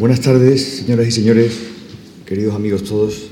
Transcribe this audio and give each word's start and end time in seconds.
Buenas 0.00 0.20
tardes, 0.22 0.78
señoras 0.78 1.06
y 1.08 1.10
señores, 1.10 1.52
queridos 2.24 2.54
amigos 2.54 2.84
todos. 2.84 3.26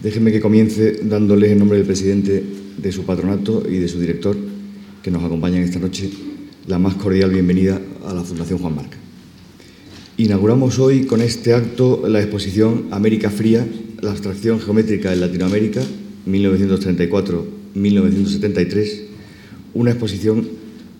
Déjenme 0.00 0.30
que 0.30 0.40
comience 0.40 1.00
dándoles 1.02 1.50
en 1.50 1.58
nombre 1.58 1.78
del 1.78 1.84
presidente 1.84 2.44
de 2.78 2.92
su 2.92 3.02
patronato 3.02 3.64
y 3.68 3.78
de 3.78 3.88
su 3.88 3.98
director, 3.98 4.36
que 5.02 5.10
nos 5.10 5.24
acompañan 5.24 5.64
esta 5.64 5.80
noche, 5.80 6.10
la 6.68 6.78
más 6.78 6.94
cordial 6.94 7.32
bienvenida 7.32 7.80
a 8.06 8.14
la 8.14 8.22
Fundación 8.22 8.60
Juan 8.60 8.76
Marca. 8.76 8.96
Inauguramos 10.16 10.78
hoy 10.78 11.06
con 11.06 11.20
este 11.20 11.54
acto 11.54 12.04
la 12.06 12.20
exposición 12.20 12.84
América 12.92 13.30
Fría, 13.30 13.66
la 14.00 14.12
abstracción 14.12 14.60
geométrica 14.60 15.12
en 15.12 15.22
Latinoamérica, 15.22 15.82
1934-1973, 16.28 19.00
una 19.74 19.90
exposición 19.90 20.46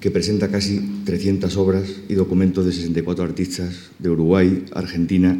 que 0.04 0.10
presenta 0.10 0.50
casi 0.50 0.82
300 1.06 1.56
obras 1.56 1.88
y 2.10 2.12
documentos 2.12 2.66
de 2.66 2.72
64 2.72 3.24
artistas 3.24 3.88
de 3.98 4.10
Uruguay, 4.10 4.66
Argentina, 4.74 5.34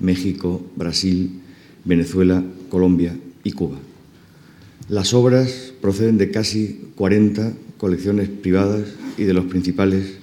México, 0.00 0.64
Brasil, 0.74 1.42
Venezuela, 1.84 2.42
Colombia 2.70 3.14
y 3.44 3.52
Cuba. 3.52 3.76
Las 4.88 5.12
obras 5.12 5.74
proceden 5.82 6.16
de 6.16 6.30
casi 6.30 6.80
40 6.94 7.52
colecciones 7.76 8.30
privadas 8.30 8.88
y 9.18 9.24
de 9.24 9.34
los 9.34 9.44
principales 9.44 10.14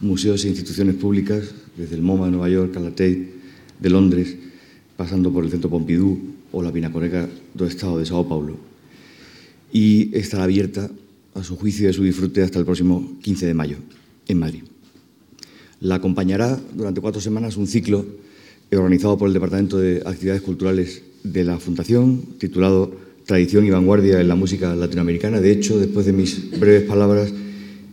museos 0.00 0.44
e 0.44 0.48
instituciones 0.48 0.96
públicas, 0.96 1.54
desde 1.76 1.94
el 1.94 2.02
MoMA 2.02 2.24
de 2.24 2.32
Nueva 2.32 2.48
York 2.48 2.76
a 2.76 2.80
la 2.80 2.90
Tate 2.90 3.34
de 3.78 3.88
Londres, 3.88 4.34
pasando 4.96 5.32
por 5.32 5.44
el 5.44 5.52
Centro 5.52 5.70
Pompidou 5.70 6.18
o 6.50 6.60
la 6.60 6.72
Pinacoteca 6.72 7.28
do 7.54 7.66
Estado 7.66 8.00
de 8.00 8.06
Sao 8.06 8.26
Paulo. 8.26 8.58
Y 9.70 10.10
estará 10.18 10.42
abierta 10.42 10.90
a 11.38 11.44
su 11.44 11.56
juicio 11.56 11.86
y 11.86 11.90
a 11.90 11.92
su 11.92 12.02
disfrute 12.02 12.42
hasta 12.42 12.58
el 12.58 12.64
próximo 12.64 13.18
15 13.22 13.46
de 13.46 13.54
mayo 13.54 13.76
en 14.26 14.38
Madrid. 14.38 14.62
La 15.80 15.96
acompañará 15.96 16.58
durante 16.74 17.00
cuatro 17.00 17.20
semanas 17.20 17.56
un 17.56 17.66
ciclo 17.66 18.04
organizado 18.72 19.16
por 19.16 19.28
el 19.28 19.34
Departamento 19.34 19.78
de 19.78 20.02
Actividades 20.04 20.42
Culturales 20.42 21.02
de 21.22 21.44
la 21.44 21.58
Fundación, 21.58 22.22
titulado 22.38 22.92
Tradición 23.24 23.64
y 23.64 23.70
Vanguardia 23.70 24.20
en 24.20 24.28
la 24.28 24.34
Música 24.34 24.74
Latinoamericana. 24.74 25.40
De 25.40 25.52
hecho, 25.52 25.78
después 25.78 26.06
de 26.06 26.12
mis 26.12 26.58
breves 26.58 26.82
palabras 26.82 27.32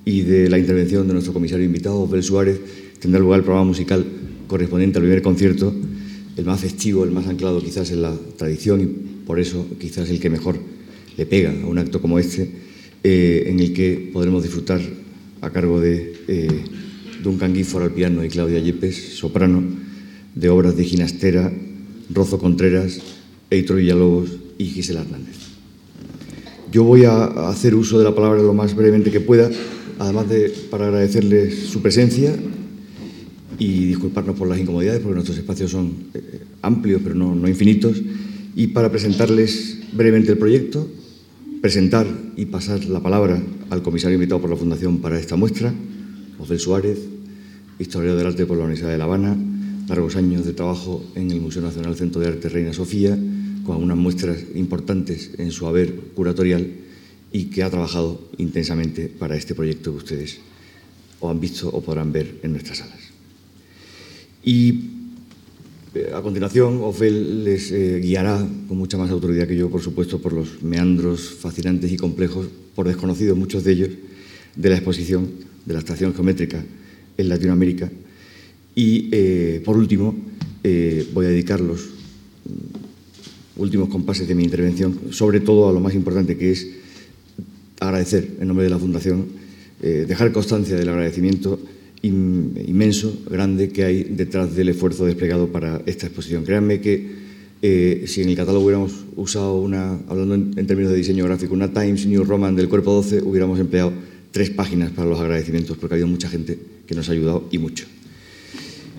y 0.03 0.21
de 0.21 0.49
la 0.49 0.57
intervención 0.57 1.07
de 1.07 1.13
nuestro 1.13 1.33
comisario 1.33 1.65
invitado, 1.65 2.01
Obel 2.01 2.23
Suárez, 2.23 2.59
tendrá 2.99 3.19
lugar 3.19 3.39
el 3.39 3.43
programa 3.45 3.67
musical 3.67 4.05
correspondiente 4.47 4.97
al 4.97 5.03
primer 5.03 5.21
concierto, 5.21 5.73
el 6.35 6.45
más 6.45 6.59
festivo, 6.59 7.03
el 7.03 7.11
más 7.11 7.27
anclado 7.27 7.61
quizás 7.61 7.91
en 7.91 8.01
la 8.01 8.13
tradición 8.37 8.81
y 8.81 8.85
por 9.25 9.39
eso 9.39 9.65
quizás 9.79 10.09
el 10.09 10.19
que 10.19 10.29
mejor 10.29 10.57
le 11.17 11.25
pega 11.25 11.51
a 11.51 11.65
un 11.65 11.77
acto 11.77 12.01
como 12.01 12.19
este, 12.19 12.64
eh, 13.07 13.51
en 13.51 13.59
el 13.59 13.71
que 13.71 14.09
podremos 14.11 14.41
disfrutar 14.41 14.81
a 15.41 15.51
cargo 15.51 15.79
de 15.79 16.15
eh, 16.27 16.47
Duncan 17.21 17.53
Gifford 17.53 17.83
al 17.83 17.91
piano 17.91 18.25
y 18.25 18.29
Claudia 18.29 18.57
Yepes, 18.57 19.19
soprano, 19.19 19.61
de 20.33 20.49
obras 20.49 20.75
de 20.75 20.85
Ginastera, 20.85 21.53
Rozo 22.09 22.39
Contreras, 22.39 22.99
Eitro 23.51 23.75
Villalobos 23.75 24.31
y 24.57 24.65
Gisela 24.65 25.01
Hernández. 25.01 25.35
Yo 26.71 26.83
voy 26.83 27.03
a 27.03 27.25
hacer 27.47 27.75
uso 27.75 27.99
de 27.99 28.05
la 28.05 28.15
palabra 28.15 28.41
lo 28.41 28.55
más 28.55 28.75
brevemente 28.75 29.11
que 29.11 29.19
pueda, 29.19 29.51
además 29.99 30.27
de 30.27 30.51
para 30.71 30.87
agradecerles 30.87 31.67
su 31.67 31.83
presencia 31.83 32.35
y 33.59 33.85
disculparnos 33.85 34.35
por 34.35 34.47
las 34.47 34.59
incomodidades, 34.59 35.01
porque 35.01 35.13
nuestros 35.13 35.37
espacios 35.37 35.69
son 35.69 35.93
eh, 36.15 36.39
amplios, 36.63 37.01
pero 37.03 37.13
no, 37.13 37.35
no 37.35 37.47
infinitos, 37.47 38.01
y 38.55 38.65
para 38.65 38.89
presentarles 38.89 39.77
brevemente 39.93 40.31
el 40.31 40.39
proyecto, 40.39 40.89
presentar 41.61 42.07
y 42.35 42.45
pasar 42.45 42.83
la 42.85 42.99
palabra 42.99 43.41
al 43.69 43.81
comisario 43.81 44.15
invitado 44.15 44.41
por 44.41 44.49
la 44.49 44.55
Fundación 44.55 44.99
para 44.99 45.19
esta 45.19 45.35
muestra, 45.35 45.73
José 46.37 46.59
Suárez, 46.59 46.99
historiador 47.79 48.17
del 48.17 48.27
arte 48.27 48.45
por 48.45 48.57
la 48.57 48.63
Universidad 48.63 48.91
de 48.91 48.97
La 48.97 49.05
Habana, 49.05 49.35
largos 49.87 50.15
años 50.15 50.45
de 50.45 50.53
trabajo 50.53 51.03
en 51.15 51.31
el 51.31 51.41
Museo 51.41 51.61
Nacional 51.61 51.95
Centro 51.95 52.21
de 52.21 52.27
Arte 52.27 52.49
Reina 52.49 52.73
Sofía, 52.73 53.17
con 53.65 53.83
unas 53.83 53.97
muestras 53.97 54.37
importantes 54.55 55.31
en 55.37 55.51
su 55.51 55.67
haber 55.67 55.93
curatorial 56.15 56.67
y 57.31 57.45
que 57.45 57.63
ha 57.63 57.69
trabajado 57.69 58.21
intensamente 58.37 59.07
para 59.07 59.35
este 59.35 59.55
proyecto 59.55 59.91
que 59.91 59.97
ustedes 59.97 60.39
o 61.19 61.29
han 61.29 61.39
visto 61.39 61.69
o 61.69 61.81
podrán 61.81 62.11
ver 62.11 62.39
en 62.43 62.51
nuestras 62.51 62.79
salas. 62.79 62.99
Y 64.43 64.94
a 66.13 66.21
continuación, 66.21 66.81
Ofel 66.83 67.45
les 67.45 67.71
eh, 67.71 67.99
guiará 68.03 68.45
con 68.67 68.77
mucha 68.77 68.97
más 68.97 69.09
autoridad 69.11 69.47
que 69.47 69.55
yo, 69.55 69.69
por 69.69 69.81
supuesto, 69.81 70.19
por 70.19 70.33
los 70.33 70.61
meandros 70.61 71.29
fascinantes 71.39 71.91
y 71.91 71.95
complejos, 71.95 72.47
por 72.75 72.87
desconocidos 72.87 73.37
muchos 73.37 73.63
de 73.63 73.71
ellos, 73.71 73.89
de 74.55 74.69
la 74.69 74.75
exposición 74.75 75.29
de 75.65 75.73
la 75.73 75.79
estación 75.79 76.13
geométrica 76.13 76.63
en 77.17 77.29
Latinoamérica. 77.29 77.89
Y, 78.75 79.09
eh, 79.11 79.61
por 79.63 79.77
último, 79.77 80.15
voy 81.13 81.25
a 81.25 81.29
dedicar 81.29 81.61
los 81.61 81.81
mm, 81.81 83.61
últimos 83.61 83.89
compases 83.89 84.27
de 84.27 84.35
mi 84.35 84.43
intervención, 84.43 84.99
sobre 85.11 85.39
todo 85.39 85.69
a 85.69 85.73
lo 85.73 85.79
más 85.79 85.95
importante, 85.95 86.37
que 86.37 86.51
es 86.51 86.67
agradecer 87.79 88.35
en 88.39 88.47
nombre 88.47 88.65
de 88.65 88.69
la 88.69 88.79
Fundación, 88.79 89.27
dejar 89.81 90.31
constancia 90.31 90.75
del 90.75 90.89
agradecimiento 90.89 91.59
inmenso, 92.01 93.17
grande 93.29 93.69
que 93.69 93.83
hay 93.83 94.03
detrás 94.03 94.55
del 94.55 94.69
esfuerzo 94.69 95.05
desplegado 95.05 95.47
para 95.47 95.81
esta 95.85 96.07
exposición. 96.07 96.43
Créanme 96.43 96.81
que 96.81 97.25
eh, 97.61 98.03
si 98.07 98.21
en 98.21 98.29
el 98.29 98.35
catálogo 98.35 98.65
hubiéramos 98.65 98.91
usado 99.15 99.55
una, 99.55 99.97
hablando 100.07 100.35
en, 100.35 100.67
términos 100.67 100.91
de 100.91 100.97
diseño 100.97 101.25
gráfico, 101.25 101.53
una 101.53 101.73
Times 101.73 102.05
New 102.05 102.23
Roman 102.23 102.55
del 102.55 102.69
cuerpo 102.69 102.93
12, 102.93 103.23
hubiéramos 103.23 103.59
empleado 103.59 103.91
tres 104.31 104.49
páginas 104.49 104.91
para 104.91 105.09
los 105.09 105.19
agradecimientos, 105.19 105.77
porque 105.77 105.93
ha 105.93 105.95
habido 105.95 106.07
mucha 106.07 106.29
gente 106.29 106.59
que 106.85 106.93
nos 106.93 107.09
ha 107.09 107.13
ayudado 107.13 107.47
y 107.51 107.57
mucho. 107.57 107.85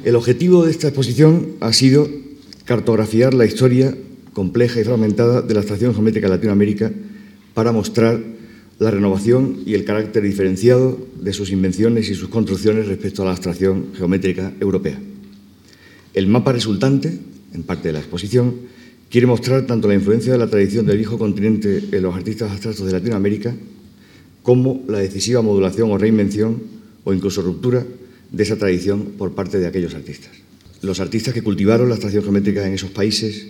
El 0.04 0.16
objetivo 0.16 0.64
de 0.64 0.70
esta 0.70 0.88
exposición 0.88 1.52
ha 1.60 1.72
sido 1.72 2.08
cartografiar 2.64 3.34
la 3.34 3.44
historia 3.44 3.96
compleja 4.32 4.80
y 4.80 4.84
fragmentada 4.84 5.42
de 5.42 5.54
la 5.54 5.60
estación 5.60 5.94
geométrica 5.94 6.26
de 6.26 6.34
Latinoamérica 6.34 6.92
para 7.54 7.72
mostrar 7.72 8.20
la 8.78 8.91
renovación 8.91 9.62
y 9.64 9.75
el 9.75 9.84
carácter 9.84 10.22
diferenciado 10.22 10.98
de 11.20 11.32
sus 11.32 11.50
invenciones 11.50 12.10
y 12.10 12.14
sus 12.14 12.28
construcciones 12.28 12.88
respecto 12.88 13.22
a 13.22 13.25
la 13.26 13.31
abstracción 13.32 13.92
geométrica 13.97 14.53
europea. 14.60 14.98
El 16.12 16.26
mapa 16.26 16.53
resultante, 16.53 17.19
en 17.54 17.62
parte 17.62 17.88
de 17.88 17.92
la 17.94 18.00
exposición, 18.00 18.54
quiere 19.10 19.26
mostrar 19.26 19.66
tanto 19.66 19.88
la 19.88 19.94
influencia 19.94 20.32
de 20.32 20.38
la 20.38 20.48
tradición 20.48 20.84
del 20.86 20.98
viejo 20.98 21.19
continente 21.19 21.84
en 21.91 22.03
los 22.03 22.15
artistas 22.15 22.50
abstractos 22.50 22.86
de 22.86 22.92
Latinoamérica, 22.92 23.54
como 24.42 24.82
la 24.88 24.98
decisiva 24.98 25.42
modulación 25.42 25.91
o 25.91 25.98
reinvención 25.98 26.62
o 27.04 27.12
incluso 27.12 27.42
ruptura 27.42 27.84
de 28.31 28.42
esa 28.42 28.56
tradición 28.56 29.15
por 29.16 29.32
parte 29.34 29.59
de 29.59 29.66
aquellos 29.66 29.94
artistas. 29.94 30.31
Los 30.82 31.00
artistas 31.00 31.32
que 31.32 31.42
cultivaron 31.42 31.88
la 31.88 31.94
abstracción 31.94 32.22
geométrica 32.22 32.66
en 32.66 32.75
esos 32.75 32.91
países, 32.91 33.47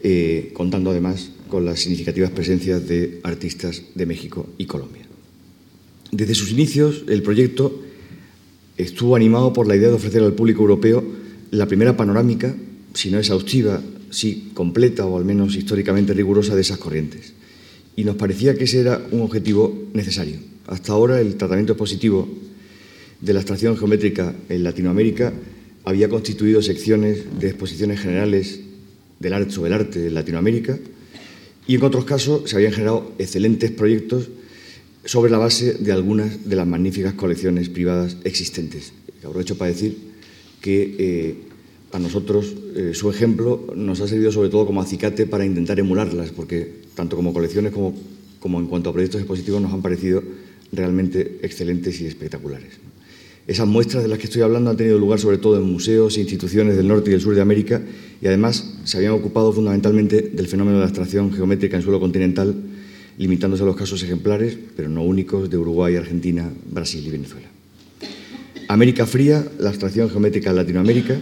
eh, 0.00 0.50
contando 0.54 0.90
además 0.90 1.30
con 1.48 1.64
las 1.64 1.80
significativas 1.80 2.30
presencias 2.30 2.86
de 2.86 3.20
artistas 3.22 3.82
de 3.94 4.06
México 4.06 4.48
y 4.58 4.66
Colombia. 4.66 5.02
Desde 6.10 6.34
sus 6.34 6.50
inicios, 6.50 7.04
el 7.08 7.22
proyecto 7.22 7.82
estuvo 8.76 9.16
animado 9.16 9.52
por 9.52 9.66
la 9.66 9.76
idea 9.76 9.88
de 9.88 9.94
ofrecer 9.94 10.22
al 10.22 10.34
público 10.34 10.62
europeo 10.62 11.04
la 11.50 11.66
primera 11.66 11.96
panorámica, 11.96 12.54
si 12.94 13.10
no 13.10 13.18
exhaustiva, 13.18 13.82
sí 14.10 14.50
completa 14.54 15.06
o 15.06 15.18
al 15.18 15.24
menos 15.24 15.56
históricamente 15.56 16.14
rigurosa 16.14 16.54
de 16.54 16.60
esas 16.60 16.78
corrientes. 16.78 17.32
Y 17.96 18.04
nos 18.04 18.16
parecía 18.16 18.54
que 18.54 18.64
ese 18.64 18.80
era 18.80 19.06
un 19.10 19.22
objetivo 19.22 19.88
necesario. 19.92 20.36
Hasta 20.66 20.92
ahora 20.92 21.20
el 21.20 21.36
tratamiento 21.36 21.76
positivo 21.76 22.28
de 23.20 23.32
la 23.32 23.40
abstracción 23.40 23.76
geométrica 23.76 24.34
en 24.48 24.64
Latinoamérica 24.64 25.32
había 25.84 26.08
constituido 26.08 26.62
secciones 26.62 27.38
de 27.38 27.48
exposiciones 27.48 28.00
generales 28.00 28.60
del 29.20 29.32
arte 29.32 29.50
sobre 29.50 29.68
el 29.68 29.80
arte 29.80 29.98
de 29.98 30.10
Latinoamérica, 30.10 30.78
y 31.66 31.76
en 31.76 31.82
otros 31.82 32.04
casos 32.04 32.48
se 32.50 32.56
habían 32.56 32.72
generado 32.72 33.12
excelentes 33.18 33.70
proyectos 33.70 34.28
sobre 35.04 35.30
la 35.30 35.38
base 35.38 35.74
de 35.74 35.92
algunas 35.92 36.48
de 36.48 36.56
las 36.56 36.66
magníficas 36.66 37.14
colecciones 37.14 37.68
privadas 37.68 38.16
existentes. 38.24 38.92
Aprovecho 39.18 39.56
para 39.56 39.70
decir 39.70 39.96
que 40.60 40.96
eh, 40.98 41.34
a 41.92 41.98
nosotros 41.98 42.54
eh, 42.74 42.90
su 42.94 43.10
ejemplo 43.10 43.72
nos 43.74 44.00
ha 44.00 44.08
servido 44.08 44.32
sobre 44.32 44.48
todo 44.48 44.66
como 44.66 44.80
acicate 44.80 45.26
para 45.26 45.46
intentar 45.46 45.78
emularlas, 45.78 46.30
porque 46.30 46.82
tanto 46.94 47.16
como 47.16 47.32
colecciones 47.32 47.72
como, 47.72 47.94
como 48.40 48.60
en 48.60 48.66
cuanto 48.66 48.90
a 48.90 48.92
proyectos 48.92 49.20
expositivos 49.20 49.62
nos 49.62 49.72
han 49.72 49.82
parecido 49.82 50.22
realmente 50.72 51.38
excelentes 51.42 52.00
y 52.00 52.06
espectaculares. 52.06 52.72
Esas 53.46 53.66
muestras 53.66 54.02
de 54.02 54.08
las 54.08 54.18
que 54.18 54.24
estoy 54.24 54.40
hablando 54.40 54.70
han 54.70 54.76
tenido 54.78 54.98
lugar 54.98 55.20
sobre 55.20 55.36
todo 55.36 55.58
en 55.58 55.70
museos 55.70 56.16
e 56.16 56.20
instituciones 56.20 56.76
del 56.76 56.88
norte 56.88 57.10
y 57.10 57.12
del 57.12 57.20
sur 57.20 57.34
de 57.34 57.42
América 57.42 57.82
y 58.22 58.26
además 58.26 58.72
se 58.84 58.96
habían 58.96 59.12
ocupado 59.12 59.52
fundamentalmente 59.52 60.22
del 60.22 60.48
fenómeno 60.48 60.78
de 60.78 60.80
la 60.80 60.86
abstracción 60.86 61.30
geométrica 61.30 61.76
en 61.76 61.82
suelo 61.82 62.00
continental, 62.00 62.54
limitándose 63.18 63.62
a 63.62 63.66
los 63.66 63.76
casos 63.76 64.02
ejemplares, 64.02 64.56
pero 64.74 64.88
no 64.88 65.02
únicos, 65.02 65.50
de 65.50 65.58
Uruguay, 65.58 65.96
Argentina, 65.96 66.50
Brasil 66.70 67.06
y 67.06 67.10
Venezuela. 67.10 67.48
América 68.68 69.04
Fría, 69.04 69.46
la 69.58 69.68
abstracción 69.68 70.08
geométrica 70.08 70.48
en 70.48 70.56
Latinoamérica, 70.56 71.20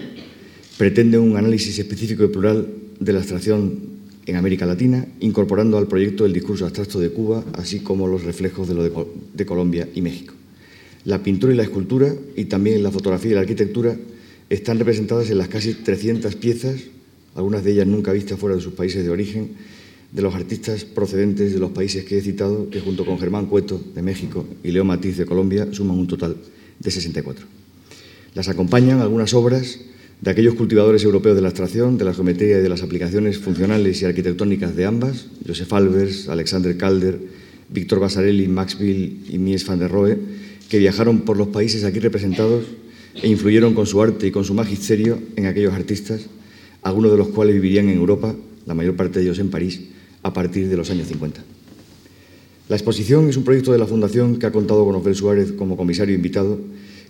pretende 0.79 1.19
un 1.19 1.37
análisis 1.37 1.77
específico 1.77 2.23
y 2.23 2.29
plural 2.29 2.69
de 3.01 3.13
la 3.13 3.19
abstracción 3.19 3.81
en 4.27 4.37
América 4.37 4.65
Latina, 4.65 5.05
incorporando 5.19 5.77
al 5.77 5.89
proyecto 5.89 6.25
el 6.25 6.33
discurso 6.33 6.67
abstracto 6.67 7.01
de 7.01 7.11
Cuba, 7.11 7.45
así 7.55 7.81
como 7.81 8.07
los 8.07 8.23
reflejos 8.23 8.69
de 8.69 8.75
lo 8.75 9.11
de 9.35 9.45
Colombia 9.47 9.89
y 9.93 10.01
México. 10.03 10.35
La 11.05 11.23
pintura 11.23 11.53
y 11.53 11.57
la 11.57 11.65
escultura, 11.65 12.15
y 12.37 12.45
también 12.45 12.83
la 12.83 12.91
fotografía 12.91 13.33
y 13.33 13.35
la 13.35 13.41
arquitectura, 13.41 13.97
están 14.51 14.79
representadas 14.79 15.31
en 15.31 15.39
las 15.39 15.49
casi 15.49 15.75
300 15.75 16.37
piezas, 16.37 16.81
algunas 17.35 17.65
de 17.65 17.73
ellas 17.73 17.87
nunca 17.87 18.13
vistas 18.13 18.39
fuera 18.39 18.57
de 18.57 18.63
sus 18.63 18.75
países 18.75 19.05
de 19.05 19.11
origen, 19.11 19.51
de 20.13 20.23
los 20.23 20.35
artistas 20.35 20.85
procedentes 20.85 21.55
de 21.55 21.59
los 21.59 21.71
países 21.71 22.05
que 22.05 22.19
he 22.19 22.21
citado, 22.21 22.69
que 22.69 22.81
junto 22.81 23.05
con 23.05 23.19
Germán 23.19 23.47
Cueto 23.47 23.81
de 23.95 24.03
México 24.03 24.47
y 24.63 24.71
Leo 24.71 24.85
Matiz 24.85 25.17
de 25.17 25.25
Colombia 25.25 25.69
suman 25.73 25.99
un 25.99 26.07
total 26.07 26.37
de 26.79 26.91
64. 26.91 27.47
Las 28.35 28.49
acompañan 28.49 29.01
algunas 29.01 29.33
obras 29.33 29.81
de 30.21 30.31
aquellos 30.31 30.55
cultivadores 30.55 31.03
europeos 31.03 31.35
de 31.35 31.43
la 31.43 31.49
abstracción, 31.49 31.99
de 31.99 32.05
la 32.05 32.15
geometría 32.15 32.59
y 32.59 32.63
de 32.63 32.69
las 32.69 32.83
aplicaciones 32.83 33.39
funcionales 33.39 34.03
y 34.03 34.05
arquitectónicas 34.05 34.77
de 34.77 34.85
ambas, 34.85 35.27
Joseph 35.47 35.73
Albers, 35.73 36.29
Alexander 36.29 36.77
Calder, 36.77 37.19
Víctor 37.71 37.99
Basarelli, 37.99 38.47
Maxville 38.49 39.17
y 39.31 39.39
Mies 39.39 39.67
van 39.67 39.79
der 39.79 39.91
Rohe, 39.91 40.19
que 40.69 40.79
viajaron 40.79 41.21
por 41.21 41.37
los 41.37 41.49
países 41.49 41.85
aquí 41.85 41.99
representados 41.99 42.65
e 43.15 43.29
influyeron 43.29 43.75
con 43.75 43.87
su 43.87 44.01
arte 44.01 44.27
y 44.27 44.31
con 44.31 44.45
su 44.45 44.55
magisterio 44.55 45.19
en 45.37 45.47
aquellos 45.47 45.75
artistas, 45.75 46.27
algunos 46.83 47.11
de 47.11 47.19
los 47.19 47.29
cuales 47.29 47.55
vivirían 47.55 47.89
en 47.89 47.99
Europa, 47.99 48.35
la 48.67 48.75
mayor 48.75 48.97
parte 48.97 49.19
de 49.19 49.27
ellos 49.27 49.39
en 49.39 49.51
París, 49.51 49.81
a 50.23 50.33
partir 50.33 50.69
de 50.69 50.77
los 50.77 50.91
años 50.91 51.09
50. 51.09 51.43
La 52.69 52.77
exposición 52.77 53.29
es 53.29 53.37
un 53.37 53.45
proyecto 53.45 53.73
de 53.73 53.79
la 53.79 53.87
Fundación 53.87 54.39
que 54.39 54.47
ha 54.47 54.53
contado 54.53 54.85
con 54.85 54.95
Osbel 54.95 55.15
Suárez 55.15 55.53
como 55.53 55.77
comisario 55.77 56.15
invitado, 56.15 56.59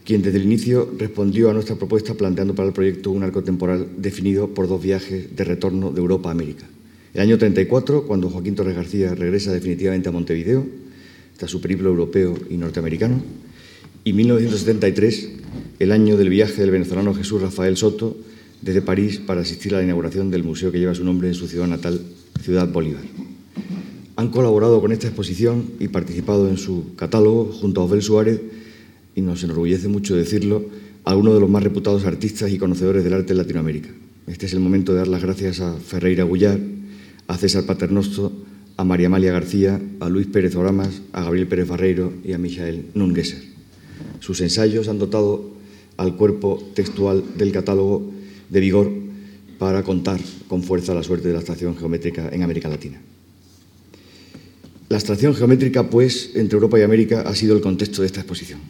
quien 0.05 0.22
desde 0.22 0.38
el 0.38 0.44
inicio 0.44 0.90
respondió 0.98 1.50
a 1.50 1.52
nuestra 1.52 1.76
propuesta 1.76 2.14
planteando 2.14 2.55
para 2.55 2.69
el 2.69 2.75
proyecto 2.75 3.10
un 3.10 3.22
arco 3.22 3.44
temporal 3.44 3.87
definido 3.98 4.48
por 4.48 4.66
dos 4.66 4.82
viajes 4.82 5.37
de 5.37 5.44
retorno 5.44 5.93
de 5.93 6.00
Europa 6.00 6.31
a 6.31 6.32
América. 6.32 6.66
El 7.14 7.20
año 7.20 7.38
34, 7.38 8.06
cuando 8.06 8.31
Joaquín 8.31 8.55
Torres 8.55 8.75
García 8.75 9.14
regresa 9.14 9.52
definitivamente 9.52 10.08
a 10.08 10.12
Montevideo, 10.12 10.66
su 11.49 11.61
periplo 11.61 11.89
europeo 11.89 12.37
y 12.50 12.56
norteamericano, 12.56 13.23
y 14.05 14.12
1973, 14.12 15.29
el 15.79 15.93
año 15.93 16.17
del 16.17 16.29
viaje 16.29 16.61
del 16.61 16.71
venezolano 16.71 17.15
Jesús 17.15 17.41
Rafael 17.41 17.77
Soto 17.77 18.17
desde 18.61 18.83
París 18.83 19.21
para 19.25 19.43
asistir 19.43 19.75
a 19.75 19.79
la 19.79 19.85
inauguración 19.85 20.31
del 20.31 20.44
museo 20.44 20.73
que 20.73 20.79
lleva 20.79 20.94
su 20.94 21.05
nombre 21.05 21.29
en 21.29 21.35
su 21.35 21.47
ciudad 21.47 21.67
natal, 21.67 22.00
Ciudad 22.43 22.69
Bolívar. 22.69 23.03
Han 24.17 24.31
colaborado 24.31 24.81
con 24.81 24.93
esta 24.93 25.06
exposición 25.06 25.71
y 25.79 25.89
participado 25.89 26.49
en 26.49 26.59
su 26.59 26.94
catálogo 26.97 27.47
junto 27.47 27.81
a 27.81 27.85
Osbel 27.85 28.03
Suárez, 28.03 28.41
y 29.15 29.21
nos 29.21 29.43
enorgullece 29.44 29.89
mucho 29.89 30.17
decirlo, 30.17 30.65
algunos 31.05 31.35
de 31.35 31.41
los 31.41 31.50
más 31.50 31.62
reputados 31.62 32.05
artistas 32.05 32.50
y 32.50 32.59
conocedores 32.59 33.05
del 33.05 33.15
arte 33.15 33.33
en 33.33 33.39
Latinoamérica. 33.39 33.89
Este 34.27 34.47
es 34.47 34.53
el 34.53 34.61
momento 34.61 34.93
de 34.93 34.99
dar 34.99 35.09
las 35.09 35.23
gracias 35.23 35.61
a 35.61 35.75
Ferreira 35.75 36.25
Gullar, 36.25 36.59
a 37.27 37.37
César 37.37 37.67
Paternosto, 37.67 38.31
a 38.76 38.84
María 38.84 39.06
Amalia 39.06 39.32
García, 39.32 39.80
a 40.00 40.08
Luis 40.08 40.26
Pérez 40.26 40.56
Oramas, 40.56 41.02
a 41.12 41.22
Gabriel 41.22 41.46
Pérez 41.46 41.69
Barreiro 41.69 42.12
y 42.24 42.32
a 42.32 42.38
Michael 42.38 42.86
Nungesser. 42.94 43.42
Sus 44.20 44.40
ensayos 44.40 44.88
han 44.88 44.98
dotado 44.98 45.50
al 45.96 46.16
cuerpo 46.16 46.62
textual 46.74 47.22
del 47.36 47.52
catálogo 47.52 48.10
de 48.48 48.60
vigor 48.60 48.90
para 49.58 49.82
contar 49.82 50.20
con 50.48 50.62
fuerza 50.62 50.94
la 50.94 51.02
suerte 51.02 51.28
de 51.28 51.34
la 51.34 51.40
abstracción 51.40 51.76
geométrica 51.76 52.28
en 52.32 52.42
América 52.42 52.69
Latina. 52.69 53.00
La 54.88 54.96
abstracción 54.96 55.34
geométrica, 55.34 55.88
pues, 55.88 56.32
entre 56.34 56.56
Europa 56.56 56.78
y 56.78 56.82
América 56.82 57.22
ha 57.22 57.34
sido 57.34 57.54
el 57.54 57.62
contexto 57.62 58.02
de 58.02 58.06
esta 58.06 58.20
exposición. 58.20 58.60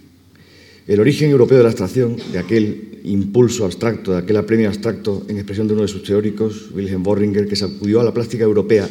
El 0.86 1.00
origen 1.00 1.30
europeo 1.30 1.58
de 1.58 1.64
la 1.64 1.70
abstracción, 1.70 2.16
de 2.32 2.38
aquel 2.38 3.00
impulso 3.04 3.64
abstracto, 3.64 4.12
de 4.12 4.18
aquel 4.18 4.36
apremio 4.36 4.68
abstracto 4.68 5.24
en 5.28 5.36
expresión 5.36 5.66
de 5.66 5.74
uno 5.74 5.82
de 5.82 5.88
sus 5.88 6.02
teóricos, 6.02 6.70
Wilhelm 6.74 7.02
Borringer, 7.02 7.46
que 7.46 7.56
sacudió 7.56 8.00
a 8.00 8.04
la 8.04 8.12
plástica 8.12 8.44
europea 8.44 8.88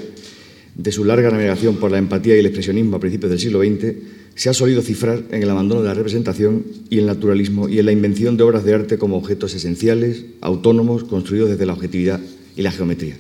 de 0.82 0.92
su 0.92 1.06
larga 1.06 1.30
navegación 1.30 1.76
por 1.78 1.92
la 1.92 2.00
empatía 2.00 2.36
y 2.36 2.40
el 2.40 2.48
expresionismo 2.48 2.98
a 2.98 3.00
principios 3.00 3.30
del 3.30 3.40
siglo 3.40 3.60
XX, 3.60 3.94
se 4.34 4.50
ha 4.50 4.54
solido 4.54 4.82
cifrar 4.82 5.24
en 5.32 5.44
el 5.44 5.50
abandono 5.50 5.82
de 5.82 5.88
la 5.88 5.94
representación 5.94 6.64
y 6.90 6.98
el 6.98 7.06
naturalismo 7.06 7.70
y 7.70 7.80
en 7.80 7.86
la 7.86 7.92
invención 7.92 8.38
de 8.38 8.44
obras 8.44 8.64
de 8.64 8.74
arte 8.74 8.98
como 8.98 9.18
objetos 9.18 9.54
esenciales, 9.54 10.26
autónomos, 10.42 11.04
construidos 11.04 11.50
desde 11.50 11.66
la 11.66 11.74
objetividad 11.74 12.20
y 12.56 12.62
la 12.64 12.72
geometría. 12.72 13.18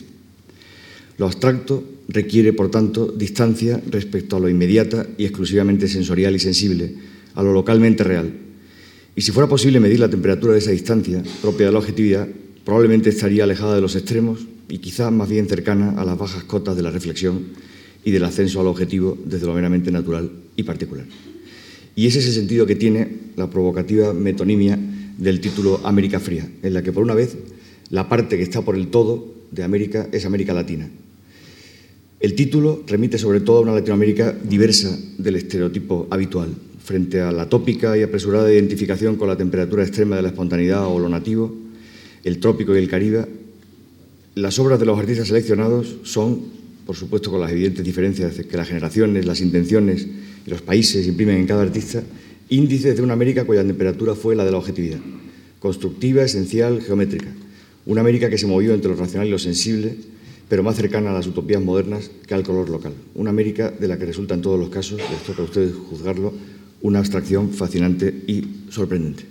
Lo 1.17 1.25
abstracto 1.27 1.83
requiere, 2.07 2.53
por 2.53 2.71
tanto, 2.71 3.11
distancia 3.11 3.79
respecto 3.91 4.37
a 4.37 4.39
lo 4.39 4.49
inmediata 4.49 5.05
y 5.17 5.25
exclusivamente 5.25 5.87
sensorial 5.87 6.35
y 6.35 6.39
sensible, 6.39 6.95
a 7.35 7.43
lo 7.43 7.53
localmente 7.53 8.03
real. 8.03 8.31
Y 9.15 9.21
si 9.21 9.31
fuera 9.31 9.47
posible 9.47 9.79
medir 9.79 9.99
la 9.99 10.09
temperatura 10.09 10.53
de 10.53 10.59
esa 10.59 10.71
distancia 10.71 11.21
propia 11.41 11.67
de 11.67 11.73
la 11.73 11.79
objetividad, 11.79 12.27
probablemente 12.65 13.09
estaría 13.09 13.43
alejada 13.43 13.75
de 13.75 13.81
los 13.81 13.95
extremos 13.95 14.47
y 14.71 14.77
quizá 14.77 15.11
más 15.11 15.29
bien 15.29 15.49
cercana 15.49 15.95
a 15.97 16.05
las 16.05 16.17
bajas 16.17 16.45
cotas 16.45 16.77
de 16.77 16.81
la 16.81 16.91
reflexión 16.91 17.47
y 18.05 18.11
del 18.11 18.23
ascenso 18.23 18.61
al 18.61 18.67
objetivo 18.67 19.17
desde 19.25 19.45
lo 19.45 19.53
meramente 19.53 19.91
natural 19.91 20.31
y 20.55 20.63
particular. 20.63 21.05
Y 21.93 22.07
ese 22.07 22.19
es 22.19 22.27
el 22.27 22.33
sentido 22.33 22.65
que 22.65 22.77
tiene 22.77 23.07
la 23.35 23.49
provocativa 23.49 24.13
metonimia 24.13 24.79
del 25.17 25.41
título 25.41 25.81
América 25.83 26.21
Fría, 26.21 26.49
en 26.63 26.73
la 26.73 26.81
que 26.81 26.93
por 26.93 27.03
una 27.03 27.13
vez 27.13 27.35
la 27.89 28.07
parte 28.07 28.37
que 28.37 28.43
está 28.43 28.61
por 28.61 28.77
el 28.77 28.87
todo 28.87 29.35
de 29.51 29.63
América 29.63 30.07
es 30.13 30.25
América 30.25 30.53
Latina. 30.53 30.89
El 32.21 32.33
título 32.33 32.83
remite 32.87 33.17
sobre 33.17 33.41
todo 33.41 33.57
a 33.57 33.61
una 33.61 33.73
Latinoamérica 33.73 34.31
diversa 34.31 34.97
del 35.17 35.35
estereotipo 35.35 36.07
habitual, 36.09 36.55
frente 36.81 37.19
a 37.19 37.33
la 37.33 37.49
tópica 37.49 37.97
y 37.97 38.03
apresurada 38.03 38.53
identificación 38.53 39.17
con 39.17 39.27
la 39.27 39.35
temperatura 39.35 39.83
extrema 39.83 40.15
de 40.15 40.21
la 40.21 40.29
espontaneidad 40.29 40.87
o 40.87 40.97
lo 40.97 41.09
nativo, 41.09 41.53
el 42.23 42.39
trópico 42.39 42.73
y 42.73 42.77
el 42.77 42.87
caribe. 42.87 43.40
Las 44.41 44.57
obras 44.57 44.79
de 44.79 44.87
los 44.87 44.97
artistas 44.97 45.27
seleccionados 45.27 45.97
son, 46.01 46.41
por 46.83 46.95
supuesto 46.95 47.29
con 47.29 47.39
las 47.39 47.51
evidentes 47.51 47.85
diferencias 47.85 48.33
que 48.33 48.57
las 48.57 48.67
generaciones, 48.67 49.27
las 49.27 49.39
intenciones 49.39 50.07
y 50.47 50.49
los 50.49 50.63
países 50.63 51.05
imprimen 51.05 51.35
en 51.35 51.45
cada 51.45 51.61
artista, 51.61 52.01
índices 52.49 52.95
de 52.95 53.03
una 53.03 53.13
América 53.13 53.45
cuya 53.45 53.63
temperatura 53.63 54.15
fue 54.15 54.35
la 54.35 54.43
de 54.43 54.49
la 54.49 54.57
objetividad, 54.57 54.97
constructiva, 55.59 56.23
esencial, 56.23 56.81
geométrica. 56.81 57.27
Una 57.85 58.01
América 58.01 58.31
que 58.31 58.39
se 58.39 58.47
movió 58.47 58.73
entre 58.73 58.89
lo 58.89 58.97
racional 58.97 59.27
y 59.27 59.29
lo 59.29 59.37
sensible, 59.37 59.95
pero 60.49 60.63
más 60.63 60.75
cercana 60.75 61.11
a 61.11 61.13
las 61.13 61.27
utopías 61.27 61.61
modernas 61.61 62.09
que 62.25 62.33
al 62.33 62.41
color 62.41 62.67
local. 62.67 62.93
Una 63.13 63.29
América 63.29 63.69
de 63.69 63.87
la 63.87 63.99
que 63.99 64.07
resulta 64.07 64.33
en 64.33 64.41
todos 64.41 64.59
los 64.59 64.69
casos, 64.69 64.99
les 65.11 65.21
toca 65.23 65.43
a 65.43 65.45
ustedes 65.45 65.75
juzgarlo, 65.75 66.33
una 66.81 66.97
abstracción 66.97 67.51
fascinante 67.51 68.23
y 68.25 68.43
sorprendente. 68.71 69.23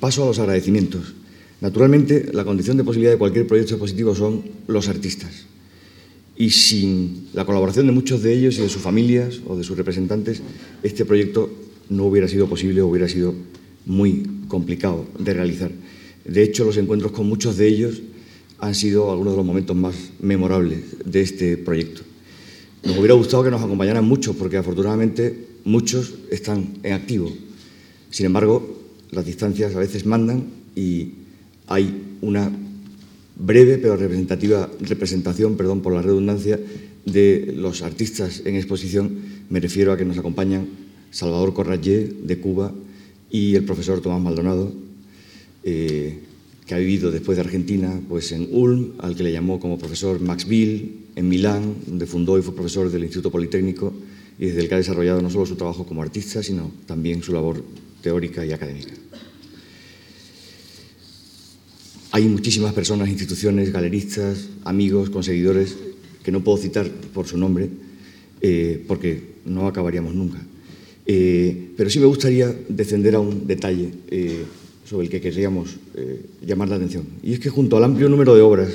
Paso 0.00 0.24
a 0.24 0.26
los 0.26 0.40
agradecimientos. 0.40 1.14
Naturalmente, 1.62 2.28
la 2.32 2.44
condición 2.44 2.76
de 2.76 2.82
posibilidad 2.82 3.12
de 3.12 3.18
cualquier 3.18 3.46
proyecto 3.46 3.74
expositivo 3.74 4.16
son 4.16 4.42
los 4.66 4.88
artistas 4.88 5.46
y 6.36 6.50
sin 6.50 7.28
la 7.34 7.44
colaboración 7.44 7.86
de 7.86 7.92
muchos 7.92 8.20
de 8.20 8.34
ellos 8.34 8.58
y 8.58 8.62
de 8.62 8.68
sus 8.68 8.82
familias 8.82 9.40
o 9.46 9.56
de 9.56 9.62
sus 9.62 9.76
representantes, 9.76 10.42
este 10.82 11.04
proyecto 11.04 11.48
no 11.88 12.06
hubiera 12.06 12.26
sido 12.26 12.48
posible 12.48 12.82
o 12.82 12.88
hubiera 12.88 13.08
sido 13.08 13.32
muy 13.86 14.26
complicado 14.48 15.06
de 15.20 15.34
realizar. 15.34 15.70
De 16.24 16.42
hecho, 16.42 16.64
los 16.64 16.76
encuentros 16.78 17.12
con 17.12 17.28
muchos 17.28 17.56
de 17.56 17.68
ellos 17.68 18.02
han 18.58 18.74
sido 18.74 19.12
algunos 19.12 19.34
de 19.34 19.36
los 19.36 19.46
momentos 19.46 19.76
más 19.76 19.94
memorables 20.20 20.80
de 21.04 21.20
este 21.20 21.56
proyecto. 21.58 22.02
Nos 22.82 22.98
hubiera 22.98 23.14
gustado 23.14 23.44
que 23.44 23.52
nos 23.52 23.62
acompañaran 23.62 24.04
muchos, 24.04 24.34
porque 24.34 24.56
afortunadamente 24.56 25.46
muchos 25.62 26.14
están 26.28 26.74
en 26.82 26.94
activo. 26.94 27.32
Sin 28.10 28.26
embargo, 28.26 28.80
las 29.12 29.24
distancias 29.24 29.76
a 29.76 29.78
veces 29.78 30.06
mandan 30.06 30.46
y 30.74 31.21
hay 31.72 32.18
una 32.20 32.52
breve 33.36 33.78
pero 33.78 33.96
representativa 33.96 34.70
representación, 34.80 35.56
perdón 35.56 35.80
por 35.80 35.94
la 35.94 36.02
redundancia, 36.02 36.60
de 37.06 37.54
los 37.56 37.82
artistas 37.82 38.42
en 38.44 38.56
exposición. 38.56 39.18
Me 39.48 39.58
refiero 39.58 39.92
a 39.92 39.96
que 39.96 40.04
nos 40.04 40.18
acompañan 40.18 40.68
Salvador 41.10 41.54
Corrallé 41.54 42.12
de 42.22 42.38
Cuba 42.38 42.72
y 43.30 43.54
el 43.54 43.64
profesor 43.64 44.00
Tomás 44.00 44.20
Maldonado, 44.20 44.72
eh, 45.64 46.18
que 46.66 46.74
ha 46.74 46.78
vivido 46.78 47.10
después 47.10 47.36
de 47.36 47.42
Argentina 47.42 48.00
pues 48.08 48.32
en 48.32 48.48
Ulm, 48.52 48.92
al 48.98 49.16
que 49.16 49.22
le 49.22 49.32
llamó 49.32 49.58
como 49.58 49.78
profesor 49.78 50.20
Max 50.20 50.46
Bill, 50.46 51.06
en 51.16 51.28
Milán, 51.28 51.74
donde 51.86 52.06
fundó 52.06 52.38
y 52.38 52.42
fue 52.42 52.54
profesor 52.54 52.90
del 52.90 53.02
Instituto 53.02 53.30
Politécnico 53.30 53.92
y 54.38 54.46
desde 54.46 54.60
el 54.60 54.68
que 54.68 54.74
ha 54.74 54.78
desarrollado 54.78 55.22
no 55.22 55.30
solo 55.30 55.46
su 55.46 55.56
trabajo 55.56 55.86
como 55.86 56.02
artista, 56.02 56.42
sino 56.42 56.70
también 56.86 57.22
su 57.22 57.32
labor 57.32 57.64
teórica 58.02 58.44
y 58.44 58.52
académica. 58.52 58.92
Hay 62.14 62.28
muchísimas 62.28 62.74
personas, 62.74 63.08
instituciones, 63.08 63.72
galeristas, 63.72 64.50
amigos, 64.66 65.08
conseguidores, 65.08 65.78
que 66.22 66.30
no 66.30 66.44
puedo 66.44 66.58
citar 66.58 66.86
por 67.14 67.26
su 67.26 67.38
nombre, 67.38 67.70
eh, 68.42 68.84
porque 68.86 69.32
no 69.46 69.66
acabaríamos 69.66 70.14
nunca. 70.14 70.38
Eh, 71.06 71.70
pero 71.74 71.88
sí 71.88 71.98
me 72.00 72.04
gustaría 72.04 72.54
descender 72.68 73.14
a 73.14 73.20
un 73.20 73.46
detalle 73.46 73.88
eh, 74.10 74.42
sobre 74.84 75.06
el 75.06 75.10
que 75.10 75.22
querríamos 75.22 75.76
llamar 76.46 76.68
la 76.68 76.76
atención. 76.76 77.04
Y 77.22 77.32
es 77.32 77.40
que 77.40 77.48
junto 77.48 77.78
al 77.78 77.84
amplio 77.84 78.10
número 78.10 78.34
de 78.34 78.42
obras 78.42 78.68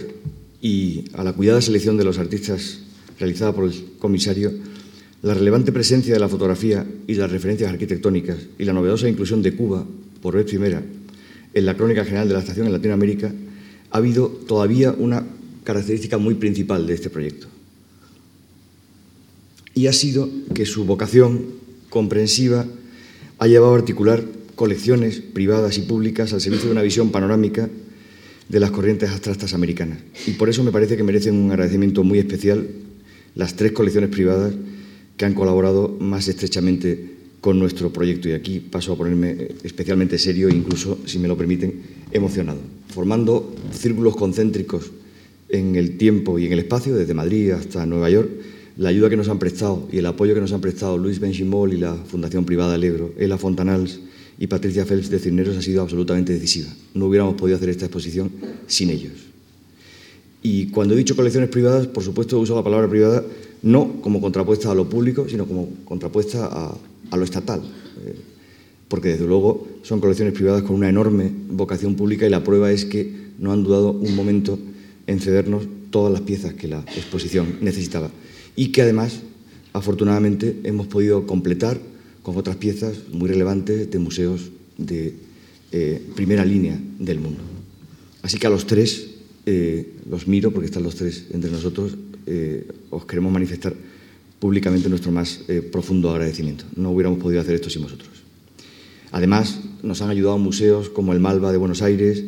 y 0.60 1.06
a 1.14 1.24
la 1.24 1.34
cuidada 1.34 1.62
selección 1.62 1.96
de 1.96 2.06
los 2.06 2.18
artistas 2.18 2.80
realizada 3.20 3.54
por 3.54 3.66
el 3.66 3.74
comisario, 4.00 4.52
la 5.22 5.36
relevante 5.36 5.72
presencia 5.72 6.12
de 6.12 6.20
la 6.20 6.28
fotografía 6.28 6.88
y 7.06 7.14
las 7.14 7.32
referencias 7.32 7.72
arquitectónicas 7.72 8.38
y 8.58 8.66
la 8.66 8.74
novedosa 8.74 9.08
inclusión 9.08 9.44
de 9.44 9.56
Cuba 9.56 9.86
por 10.22 10.36
vez 10.36 10.46
primera 10.46 10.82
en 11.58 11.66
la 11.66 11.76
Crónica 11.76 12.06
General 12.06 12.28
de 12.28 12.34
la 12.36 12.42
Estación 12.42 12.68
en 12.68 12.74
Latinoamérica, 12.74 13.34
ha 13.90 13.98
habido 13.98 14.28
todavía 14.28 14.92
una 14.92 15.26
característica 15.64 16.18
muy 16.18 16.36
principal 16.36 16.86
de 16.86 16.94
este 16.94 17.10
proyecto. 17.10 17.48
Y 19.74 19.88
ha 19.88 19.94
sido 19.94 20.30
que 20.54 20.66
su 20.66 20.86
vocación 20.86 21.46
comprensiva 21.90 22.66
ha 23.40 23.48
llevado 23.48 23.74
a 23.74 23.78
articular 23.78 24.24
colecciones 24.56 25.20
privadas 25.20 25.78
y 25.78 25.82
públicas 25.82 26.34
al 26.34 26.42
servicio 26.42 26.68
de 26.68 26.74
una 26.74 26.82
visión 26.82 27.12
panorámica 27.12 27.70
de 28.50 28.60
las 28.60 28.72
corrientes 28.72 29.10
abstractas 29.10 29.54
americanas. 29.54 30.00
Y 30.26 30.32
por 30.32 30.50
eso 30.50 30.64
me 30.64 30.72
parece 30.72 30.96
que 30.96 31.04
merecen 31.04 31.36
un 31.36 31.52
agradecimiento 31.52 32.04
muy 32.04 32.20
especial 32.20 32.68
las 33.36 33.56
tres 33.56 33.72
colecciones 33.72 34.10
privadas 34.10 34.54
que 35.18 35.26
han 35.26 35.34
colaborado 35.34 35.98
más 36.00 36.28
estrechamente 36.28 37.17
con 37.42 37.60
nuestro 37.60 37.92
proyecto. 37.92 38.30
Y 38.30 38.34
aquí 38.34 38.60
paso 38.60 38.94
a 38.94 38.98
ponerme 38.98 39.32
eh, 39.32 39.56
especialmente 39.64 40.18
serio 40.18 40.50
e 40.50 40.54
incluso, 40.54 41.00
si 41.06 41.20
me 41.20 41.28
lo 41.28 41.38
permiten, 41.38 41.82
emocionado. 42.12 42.60
Formando 42.90 43.54
círculos 43.72 44.16
concéntricos 44.16 44.92
en 45.50 45.76
el 45.76 45.98
tiempo 45.98 46.40
y 46.40 46.46
en 46.46 46.54
el 46.54 46.60
espacio, 46.60 46.96
desde 46.96 47.14
Madrid 47.14 47.52
hasta 47.52 47.86
Nueva 47.86 48.10
York, 48.10 48.30
la 48.78 48.90
ayuda 48.90 49.10
que 49.10 49.18
nos 49.18 49.30
han 49.30 49.40
prestado 49.40 49.88
y 49.92 49.98
el 49.98 50.06
apoyo 50.06 50.34
que 50.36 50.42
nos 50.42 50.52
han 50.52 50.62
prestado 50.62 50.98
Luis 50.98 51.20
Benchimol 51.20 51.74
y 51.74 51.78
la 51.78 51.96
Fundación 51.96 52.46
Privada 52.46 52.76
Alegro, 52.76 53.14
Ela 53.18 53.38
Fontanals 53.38 54.00
y 54.38 54.48
Patricia 54.48 54.86
Phelps 54.86 55.10
de 55.10 55.20
Cisneros 55.20 55.58
ha 55.58 55.62
sido 55.62 55.82
absolutamente 55.82 56.34
decisiva. 56.34 56.70
No 56.94 57.08
hubiéramos 57.08 57.36
podido 57.36 57.58
hacer 57.58 57.70
esta 57.70 57.86
exposición 57.86 58.30
sin 58.68 58.92
ellos. 58.92 59.14
Y 60.44 60.68
cuando 60.68 60.94
he 60.94 60.98
dicho 60.98 61.16
colecciones 61.16 61.50
privadas, 61.50 61.88
por 61.88 62.04
supuesto 62.04 62.38
he 62.38 62.40
usado 62.40 62.60
la 62.60 62.64
palabra 62.64 62.88
privada 62.88 63.24
no 63.64 64.00
como 64.02 64.22
contrapuesta 64.22 64.72
a 64.72 64.76
lo 64.76 64.88
público, 64.88 65.28
sino 65.28 65.48
como 65.48 65.70
contrapuesta 65.86 66.46
a, 66.46 66.78
lo 67.16 67.24
estatal. 67.24 67.62
Eh, 67.62 68.16
porque 68.90 69.10
desde 69.10 69.28
luego 69.28 69.68
son 69.84 70.00
colecciones 70.00 70.34
privadas 70.34 70.64
con 70.64 70.76
una 70.76 70.90
enorme 70.90 71.32
vocación 71.50 71.96
pública 71.96 72.26
y 72.26 72.30
la 72.30 72.44
prueba 72.44 72.72
es 72.72 72.86
que 72.86 73.28
no 73.40 73.52
han 73.52 73.64
dudado 73.64 73.92
un 73.92 74.16
momento 74.16 74.58
en 75.08 75.20
cedernos 75.20 75.64
todas 75.90 76.12
las 76.12 76.22
piezas 76.22 76.54
que 76.54 76.68
la 76.68 76.80
exposición 76.96 77.58
necesitaba 77.62 78.10
y 78.56 78.72
que 78.72 78.82
además, 78.82 79.22
afortunadamente, 79.74 80.60
hemos 80.64 80.88
podido 80.88 81.28
completar 81.28 81.80
con 82.24 82.38
otras 82.38 82.56
piezas 82.56 82.96
muy 83.12 83.30
relevantes 83.30 83.90
de 83.90 84.00
museos 84.00 84.52
de 84.78 85.14
eh, 85.72 86.02
primera 86.16 86.44
línea 86.44 86.80
del 87.00 87.20
mundo. 87.20 87.42
Así 88.22 88.38
que 88.38 88.48
a 88.48 88.50
los 88.50 88.66
tres, 88.66 89.08
eh, 89.46 89.94
los 90.10 90.28
miro 90.28 90.52
porque 90.52 90.66
están 90.66 90.84
los 90.84 90.96
tres 90.96 91.26
entre 91.32 91.52
nosotros, 91.52 91.96
os 92.90 93.06
queremos 93.06 93.32
manifestar 93.32 93.74
públicamente 94.40 94.90
nuestro 94.90 95.12
más 95.12 95.42
profundo 95.72 96.12
agradecimiento. 96.12 96.66
No 96.76 96.92
hubiéramos 96.92 97.20
podido 97.20 97.42
hacer 97.42 97.56
esto 97.56 97.70
sin 97.70 97.82
vosotros. 97.82 98.10
Además, 99.12 99.60
nos 99.84 100.02
han 100.02 100.10
ayudado 100.10 100.38
museos 100.38 100.90
como 100.90 101.14
el 101.14 101.20
Malva 101.20 101.52
de 101.52 101.58
Buenos 101.58 101.82
Aires, 101.82 102.24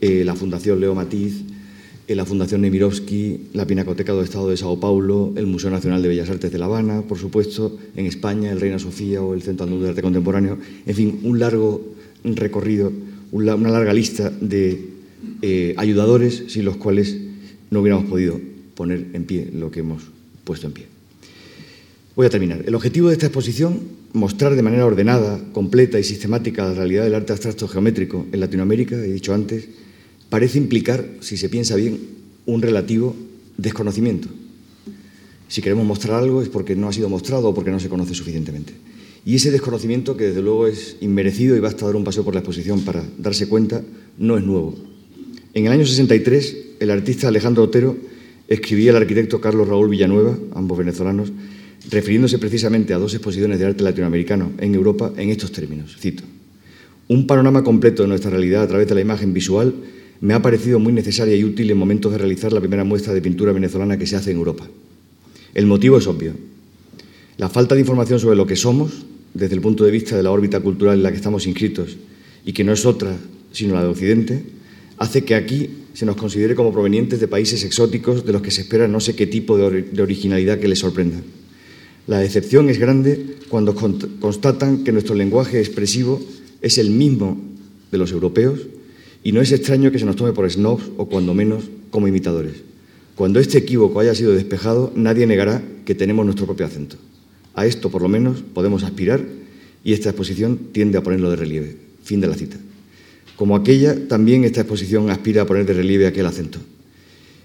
la 0.00 0.34
Fundación 0.34 0.80
Leo 0.80 0.94
Matiz, 0.94 1.42
la 2.14 2.24
Fundación 2.24 2.62
Nemirovsky, 2.62 3.50
la 3.52 3.66
Pinacoteca 3.66 4.12
del 4.12 4.24
Estado 4.24 4.50
de 4.50 4.56
Sao 4.56 4.80
Paulo, 4.80 5.32
el 5.36 5.46
Museo 5.46 5.70
Nacional 5.70 6.02
de 6.02 6.08
Bellas 6.08 6.30
Artes 6.30 6.50
de 6.50 6.58
La 6.58 6.66
Habana, 6.66 7.02
por 7.02 7.18
supuesto, 7.18 7.78
en 7.94 8.06
España, 8.06 8.50
el 8.50 8.60
Reina 8.60 8.78
Sofía 8.78 9.22
o 9.22 9.34
el 9.34 9.42
Centro 9.42 9.64
Andaluz 9.64 9.84
de 9.84 9.90
Arte 9.90 10.02
Contemporáneo, 10.02 10.58
en 10.86 10.94
fin, 10.94 11.20
un 11.22 11.38
largo 11.38 11.94
recorrido, 12.24 12.92
una 13.32 13.56
larga 13.56 13.92
lista 13.92 14.30
de 14.40 14.88
eh, 15.42 15.74
ayudadores 15.76 16.44
sin 16.48 16.64
los 16.64 16.76
cuales 16.76 17.16
no 17.70 17.80
hubiéramos 17.80 18.06
podido 18.06 18.40
poner 18.74 19.06
en 19.12 19.24
pie 19.24 19.50
lo 19.54 19.70
que 19.70 19.80
hemos 19.80 20.02
puesto 20.44 20.66
en 20.66 20.72
pie. 20.72 20.99
Voy 22.20 22.26
a 22.26 22.30
terminar. 22.30 22.64
El 22.66 22.74
objetivo 22.74 23.08
de 23.08 23.14
esta 23.14 23.24
exposición, 23.24 23.80
mostrar 24.12 24.54
de 24.54 24.60
manera 24.60 24.84
ordenada, 24.84 25.40
completa 25.54 25.98
y 25.98 26.04
sistemática 26.04 26.68
la 26.68 26.74
realidad 26.74 27.04
del 27.04 27.14
arte 27.14 27.32
abstracto 27.32 27.66
geométrico 27.66 28.26
en 28.30 28.40
Latinoamérica, 28.40 28.94
he 28.94 29.10
dicho 29.10 29.32
antes, 29.32 29.66
parece 30.28 30.58
implicar, 30.58 31.02
si 31.20 31.38
se 31.38 31.48
piensa 31.48 31.76
bien, 31.76 31.98
un 32.44 32.60
relativo 32.60 33.16
desconocimiento. 33.56 34.28
Si 35.48 35.62
queremos 35.62 35.86
mostrar 35.86 36.22
algo 36.22 36.42
es 36.42 36.50
porque 36.50 36.76
no 36.76 36.90
ha 36.90 36.92
sido 36.92 37.08
mostrado 37.08 37.48
o 37.48 37.54
porque 37.54 37.70
no 37.70 37.80
se 37.80 37.88
conoce 37.88 38.12
suficientemente. 38.12 38.74
Y 39.24 39.36
ese 39.36 39.50
desconocimiento, 39.50 40.14
que 40.14 40.24
desde 40.24 40.42
luego 40.42 40.66
es 40.66 40.98
inmerecido 41.00 41.56
y 41.56 41.60
basta 41.60 41.86
dar 41.86 41.96
un 41.96 42.04
paseo 42.04 42.22
por 42.22 42.34
la 42.34 42.40
exposición 42.40 42.82
para 42.82 43.02
darse 43.16 43.48
cuenta, 43.48 43.82
no 44.18 44.36
es 44.36 44.44
nuevo. 44.44 44.74
En 45.54 45.64
el 45.64 45.72
año 45.72 45.86
63, 45.86 46.56
el 46.80 46.90
artista 46.90 47.28
Alejandro 47.28 47.62
Otero 47.62 47.96
escribía 48.46 48.90
al 48.90 48.98
arquitecto 48.98 49.40
Carlos 49.40 49.66
Raúl 49.66 49.88
Villanueva, 49.88 50.36
ambos 50.54 50.76
venezolanos, 50.76 51.32
refiriéndose 51.90 52.38
precisamente 52.38 52.94
a 52.94 52.98
dos 52.98 53.14
exposiciones 53.14 53.58
de 53.58 53.66
arte 53.66 53.82
latinoamericano 53.82 54.52
en 54.58 54.74
Europa 54.74 55.12
en 55.16 55.30
estos 55.30 55.52
términos. 55.52 55.96
Cito, 55.98 56.22
un 57.08 57.26
panorama 57.26 57.64
completo 57.64 58.02
de 58.02 58.08
nuestra 58.08 58.30
realidad 58.30 58.62
a 58.62 58.68
través 58.68 58.88
de 58.88 58.94
la 58.94 59.00
imagen 59.00 59.32
visual 59.32 59.74
me 60.20 60.34
ha 60.34 60.42
parecido 60.42 60.78
muy 60.78 60.92
necesaria 60.92 61.34
y 61.34 61.44
útil 61.44 61.70
en 61.70 61.78
momentos 61.78 62.12
de 62.12 62.18
realizar 62.18 62.52
la 62.52 62.60
primera 62.60 62.84
muestra 62.84 63.14
de 63.14 63.22
pintura 63.22 63.52
venezolana 63.52 63.98
que 63.98 64.06
se 64.06 64.16
hace 64.16 64.30
en 64.30 64.36
Europa. 64.36 64.68
El 65.54 65.66
motivo 65.66 65.98
es 65.98 66.06
obvio. 66.06 66.34
La 67.38 67.48
falta 67.48 67.74
de 67.74 67.80
información 67.80 68.20
sobre 68.20 68.36
lo 68.36 68.46
que 68.46 68.56
somos, 68.56 69.06
desde 69.34 69.54
el 69.54 69.60
punto 69.60 69.84
de 69.84 69.90
vista 69.90 70.16
de 70.16 70.22
la 70.22 70.30
órbita 70.30 70.60
cultural 70.60 70.96
en 70.96 71.02
la 71.02 71.10
que 71.10 71.16
estamos 71.16 71.46
inscritos, 71.46 71.96
y 72.44 72.52
que 72.52 72.64
no 72.64 72.72
es 72.72 72.84
otra 72.86 73.16
sino 73.52 73.74
la 73.74 73.82
de 73.82 73.88
Occidente, 73.88 74.44
hace 74.98 75.24
que 75.24 75.34
aquí 75.34 75.70
se 75.94 76.06
nos 76.06 76.16
considere 76.16 76.54
como 76.54 76.72
provenientes 76.72 77.18
de 77.18 77.26
países 77.26 77.64
exóticos 77.64 78.24
de 78.24 78.32
los 78.32 78.42
que 78.42 78.50
se 78.50 78.60
espera 78.60 78.86
no 78.86 79.00
sé 79.00 79.16
qué 79.16 79.26
tipo 79.26 79.56
de, 79.56 80.00
originalidad 80.00 80.58
que 80.58 80.68
les 80.68 80.78
sorprenda. 80.78 81.18
La 82.10 82.18
decepción 82.18 82.68
es 82.68 82.80
grande 82.80 83.36
cuando 83.48 83.72
constatan 83.76 84.82
que 84.82 84.90
nuestro 84.90 85.14
lenguaje 85.14 85.60
expresivo 85.60 86.20
es 86.60 86.76
el 86.78 86.90
mismo 86.90 87.40
de 87.92 87.98
los 87.98 88.10
europeos 88.10 88.66
y 89.22 89.30
no 89.30 89.40
es 89.40 89.52
extraño 89.52 89.92
que 89.92 90.00
se 90.00 90.06
nos 90.06 90.16
tome 90.16 90.32
por 90.32 90.50
snobs 90.50 90.90
o 90.96 91.06
cuando 91.06 91.34
menos 91.34 91.62
como 91.92 92.08
imitadores. 92.08 92.64
Cuando 93.14 93.38
este 93.38 93.58
equívoco 93.58 94.00
haya 94.00 94.16
sido 94.16 94.32
despejado, 94.32 94.92
nadie 94.96 95.24
negará 95.24 95.62
que 95.84 95.94
tenemos 95.94 96.24
nuestro 96.24 96.46
propio 96.46 96.66
acento. 96.66 96.96
A 97.54 97.64
esto, 97.64 97.92
por 97.92 98.02
lo 98.02 98.08
menos, 98.08 98.42
podemos 98.42 98.82
aspirar 98.82 99.24
y 99.84 99.92
esta 99.92 100.08
exposición 100.08 100.58
tiende 100.72 100.98
a 100.98 101.04
ponerlo 101.04 101.30
de 101.30 101.36
relieve. 101.36 101.76
Fin 102.02 102.20
de 102.20 102.26
la 102.26 102.34
cita. 102.34 102.56
Como 103.36 103.54
aquella, 103.54 104.08
también 104.08 104.42
esta 104.42 104.62
exposición 104.62 105.10
aspira 105.10 105.42
a 105.42 105.46
poner 105.46 105.64
de 105.64 105.74
relieve 105.74 106.08
aquel 106.08 106.26
acento. 106.26 106.58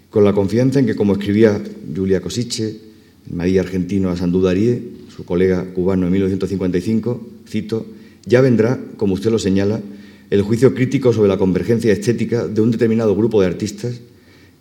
Con 0.10 0.24
la 0.24 0.34
confianza 0.34 0.80
en 0.80 0.88
que, 0.88 0.96
como 0.96 1.14
escribía 1.14 1.62
Julia 1.96 2.20
Cosiche, 2.20 2.85
maría 3.30 3.62
argentino 3.62 4.10
a 4.10 4.18
Sandú 4.18 4.44
su 5.16 5.24
colega 5.24 5.64
cubano 5.74 6.06
en 6.06 6.12
1955, 6.12 7.28
cito, 7.48 7.86
ya 8.26 8.42
vendrá, 8.42 8.80
como 8.98 9.14
usted 9.14 9.32
lo 9.32 9.40
señala, 9.40 9.82
el 10.30 10.42
juicio 10.42 10.74
crítico 10.74 11.14
sobre 11.14 11.30
la 11.30 11.38
convergencia 11.38 11.94
estética 11.94 12.48
de 12.48 12.62
un 12.62 12.72
determinado 12.72 13.16
grupo 13.16 13.40
de 13.42 13.48
artistas 13.48 14.02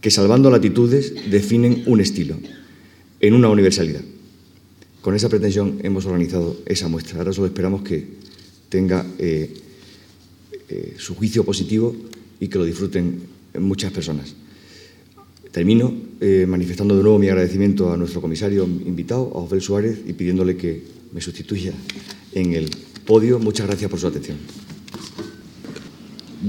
que, 0.01 0.11
salvando 0.11 0.51
latitudes, 0.51 1.15
definen 1.31 1.83
un 1.87 2.01
estilo 2.01 2.37
en 3.21 3.35
una 3.35 3.49
universalidad. 3.49 4.03
Con 5.01 5.15
esa 5.15 5.29
pretensión 5.29 5.81
hemos 5.83 6.07
organizado 6.07 6.57
esa 6.67 6.89
muestra. 6.89 7.19
Ahora 7.19 7.33
solo 7.33 7.47
esperamos 7.47 7.83
que 7.83 8.07
tenga 8.69 9.05
eh, 9.19 9.53
eh, 10.69 10.95
su 10.99 11.15
juicio 11.15 11.45
positivo 11.45 11.95
y 12.41 12.49
que 12.49 12.59
lo 12.59 12.65
disfruten 12.65 13.23
muchas 13.59 13.93
personas. 13.93 14.35
Termino 15.55 15.95
eh, 16.21 16.47
manifestando 16.49 16.97
de 16.97 17.03
nuevo 17.05 17.17
mi 17.17 17.29
agradecimiento 17.29 17.93
a 17.93 17.97
nuestro 17.97 18.21
comisario 18.21 18.65
invitado, 18.65 19.31
a 19.37 19.39
Ofel 19.39 19.63
Suárez, 19.63 20.01
y 20.05 20.13
pidiéndole 20.13 20.57
que 20.57 20.83
me 21.13 21.21
sustituya 21.21 21.73
en 22.33 22.55
el 22.55 22.69
podio. 23.07 23.39
Muchas 23.39 23.69
gracias 23.69 23.89
por 23.89 24.01
su 24.01 24.09
atención. 24.09 24.37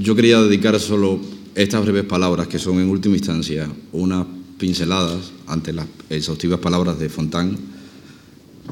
Yo 0.02 0.16
quería 0.16 0.42
dedicar 0.42 0.80
solo 0.80 1.20
estas 1.54 1.84
breves 1.84 2.06
palabras, 2.06 2.48
que 2.48 2.58
son 2.58 2.80
en 2.80 2.90
última 2.90 3.16
instancia 3.16 3.72
unas 3.92 4.26
pinceladas 4.58 5.34
ante 5.46 5.72
las 5.72 5.86
exhaustivas 6.10 6.60
palabras 6.60 6.98
de 6.98 7.08
Fontán. 7.08 7.56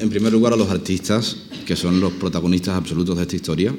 En 0.00 0.10
primer 0.10 0.32
lugar, 0.32 0.52
a 0.52 0.56
los 0.56 0.68
artistas, 0.68 1.36
que 1.64 1.76
son 1.76 2.00
los 2.00 2.12
protagonistas 2.12 2.74
absolutos 2.74 3.16
de 3.16 3.22
esta 3.22 3.36
historia, 3.36 3.72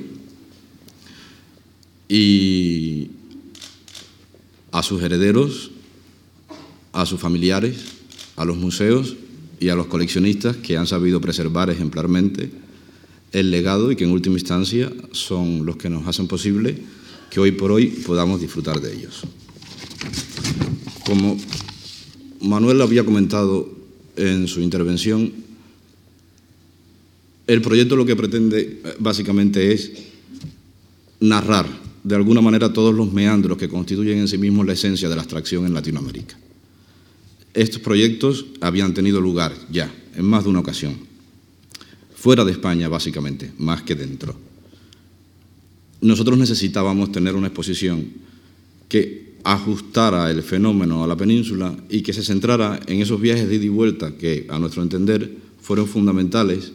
y 2.08 3.10
a 4.72 4.82
sus 4.82 5.04
herederos, 5.04 5.72
a 6.96 7.06
sus 7.06 7.20
familiares, 7.20 7.75
a 8.38 8.46
los 8.46 8.56
museos 8.56 9.18
y 9.60 9.68
a 9.68 9.75
los 9.75 9.88
coleccionistas 9.88 10.56
que 10.56 10.78
han 10.78 10.88
sabido 10.88 11.20
preservar 11.20 11.70
ejemplarmente 11.70 12.50
el 13.34 13.52
legado 13.52 13.92
y 13.92 13.98
que 13.98 14.06
en 14.06 14.12
última 14.12 14.40
instancia 14.40 14.92
son 15.12 15.66
los 15.66 15.75
que 15.75 15.90
nos 15.90 16.08
hacen 16.08 16.28
posible 16.28 16.78
que 17.30 17.42
hoy 17.42 17.52
por 17.52 17.72
hoy 17.72 17.88
podamos 17.88 18.40
disfrutar 18.40 18.80
de 18.80 18.96
ellos. 18.96 19.24
Como 21.06 21.38
Manuel 22.40 22.82
había 22.82 23.04
comentado 23.04 23.70
en 24.16 24.48
su 24.48 24.62
intervención, 24.62 25.34
el 27.46 27.62
proyecto 27.62 27.98
lo 27.98 28.06
que 28.06 28.16
pretende 28.16 28.80
eh, 28.84 28.96
básicamente 29.00 29.74
es 29.74 29.92
narrar 31.20 31.68
de 32.06 32.16
alguna 32.16 32.40
manera 32.40 32.72
todos 32.72 32.96
los 32.96 33.12
meandros 33.12 33.58
que 33.58 33.68
constituyen 33.68 34.20
en 34.20 34.30
sí 34.30 34.38
mismos 34.38 34.66
la 34.66 34.74
esencia 34.74 35.10
de 35.10 35.16
la 35.16 35.24
abstracción 35.24 35.66
en 35.66 35.74
Latinoamérica. 35.74 36.38
Estos 37.56 37.82
proyectos 37.82 38.46
habían 38.62 38.94
tenido 38.94 39.20
lugar 39.20 39.54
ya 39.72 39.92
en 40.16 40.26
más 40.26 40.44
de 40.44 40.52
una 40.52 40.60
ocasión, 40.60 40.96
fuera 42.16 42.46
de 42.46 42.52
España 42.52 42.88
básicamente, 42.88 43.52
más 43.58 43.82
que 43.82 43.96
dentro 43.96 44.46
nosotros 46.06 46.38
necesitábamos 46.38 47.12
tener 47.12 47.36
una 47.36 47.48
exposición 47.48 48.06
que 48.88 49.36
ajustara 49.44 50.30
el 50.30 50.44
fenómeno 50.44 51.04
a 51.04 51.08
la 51.08 51.18
península 51.18 51.76
y 51.90 52.02
que 52.02 52.14
se 52.14 52.24
centrara 52.24 52.80
en 52.88 53.02
esos 53.02 53.20
viajes 53.20 53.48
de 53.48 53.56
ida 53.56 53.66
y 53.66 53.70
vuelta 53.70 54.16
que, 54.16 54.46
a 54.50 54.60
nuestro 54.60 54.84
entender, 54.84 55.36
fueron 55.62 55.88
fundamentales 55.88 56.72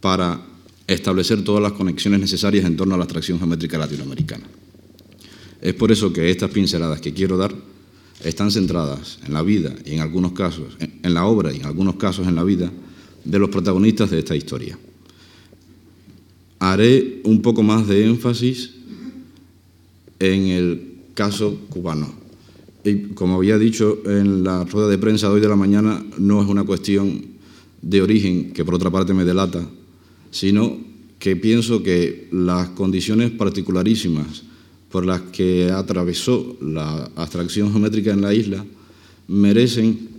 para 0.00 0.40
establecer 0.86 1.44
todas 1.44 1.62
las 1.62 1.72
conexiones 1.72 2.20
necesarias 2.20 2.64
en 2.64 2.76
torno 2.76 2.94
a 2.94 2.98
la 2.98 3.04
abstracción 3.04 3.38
geométrica 3.38 3.78
latinoamericana. 3.78 4.44
Es 5.60 5.74
por 5.74 5.92
eso 5.92 6.12
que 6.12 6.30
estas 6.30 6.50
pinceladas 6.50 7.00
que 7.00 7.12
quiero 7.12 7.36
dar 7.36 7.54
están 8.24 8.50
centradas 8.50 9.18
en 9.26 9.32
la 9.32 9.42
vida 9.42 9.74
y 9.84 9.94
en 9.94 10.00
algunos 10.00 10.32
casos, 10.32 10.76
en 10.80 11.14
la 11.14 11.26
obra 11.26 11.52
y 11.52 11.56
en 11.56 11.66
algunos 11.66 11.96
casos 11.96 12.26
en 12.26 12.34
la 12.34 12.44
vida 12.44 12.70
de 13.24 13.38
los 13.38 13.50
protagonistas 13.50 14.10
de 14.10 14.18
esta 14.18 14.36
historia. 14.36 14.78
Haré 16.58 17.20
un 17.24 17.42
poco 17.42 17.62
más 17.62 17.88
de 17.88 18.04
énfasis 18.04 18.70
en 20.18 20.46
el 20.46 20.92
caso 21.14 21.58
cubano. 21.68 22.12
Y 22.84 23.14
como 23.14 23.36
había 23.36 23.58
dicho 23.58 24.02
en 24.06 24.44
la 24.44 24.64
rueda 24.64 24.88
de 24.88 24.98
prensa 24.98 25.28
de 25.28 25.34
hoy 25.34 25.40
de 25.40 25.48
la 25.48 25.56
mañana, 25.56 26.04
no 26.18 26.42
es 26.42 26.48
una 26.48 26.64
cuestión 26.64 27.22
de 27.80 28.02
origen, 28.02 28.52
que 28.52 28.64
por 28.64 28.74
otra 28.74 28.90
parte 28.90 29.14
me 29.14 29.24
delata, 29.24 29.68
sino 30.30 30.78
que 31.18 31.36
pienso 31.36 31.82
que 31.82 32.28
las 32.32 32.70
condiciones 32.70 33.30
particularísimas 33.32 34.44
por 34.92 35.06
las 35.06 35.22
que 35.22 35.70
atravesó 35.70 36.58
la 36.60 37.10
abstracción 37.16 37.72
geométrica 37.72 38.12
en 38.12 38.20
la 38.20 38.34
isla 38.34 38.64
merecen 39.26 40.10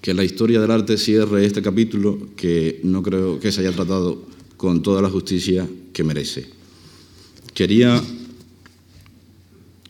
que 0.00 0.14
la 0.14 0.24
historia 0.24 0.58
del 0.58 0.70
arte 0.70 0.96
cierre 0.96 1.44
este 1.44 1.60
capítulo 1.60 2.18
que 2.34 2.80
no 2.82 3.02
creo 3.02 3.38
que 3.38 3.52
se 3.52 3.60
haya 3.60 3.72
tratado 3.72 4.24
con 4.56 4.82
toda 4.82 5.02
la 5.02 5.10
justicia 5.10 5.68
que 5.92 6.02
merece. 6.02 6.48
Quería 7.52 8.02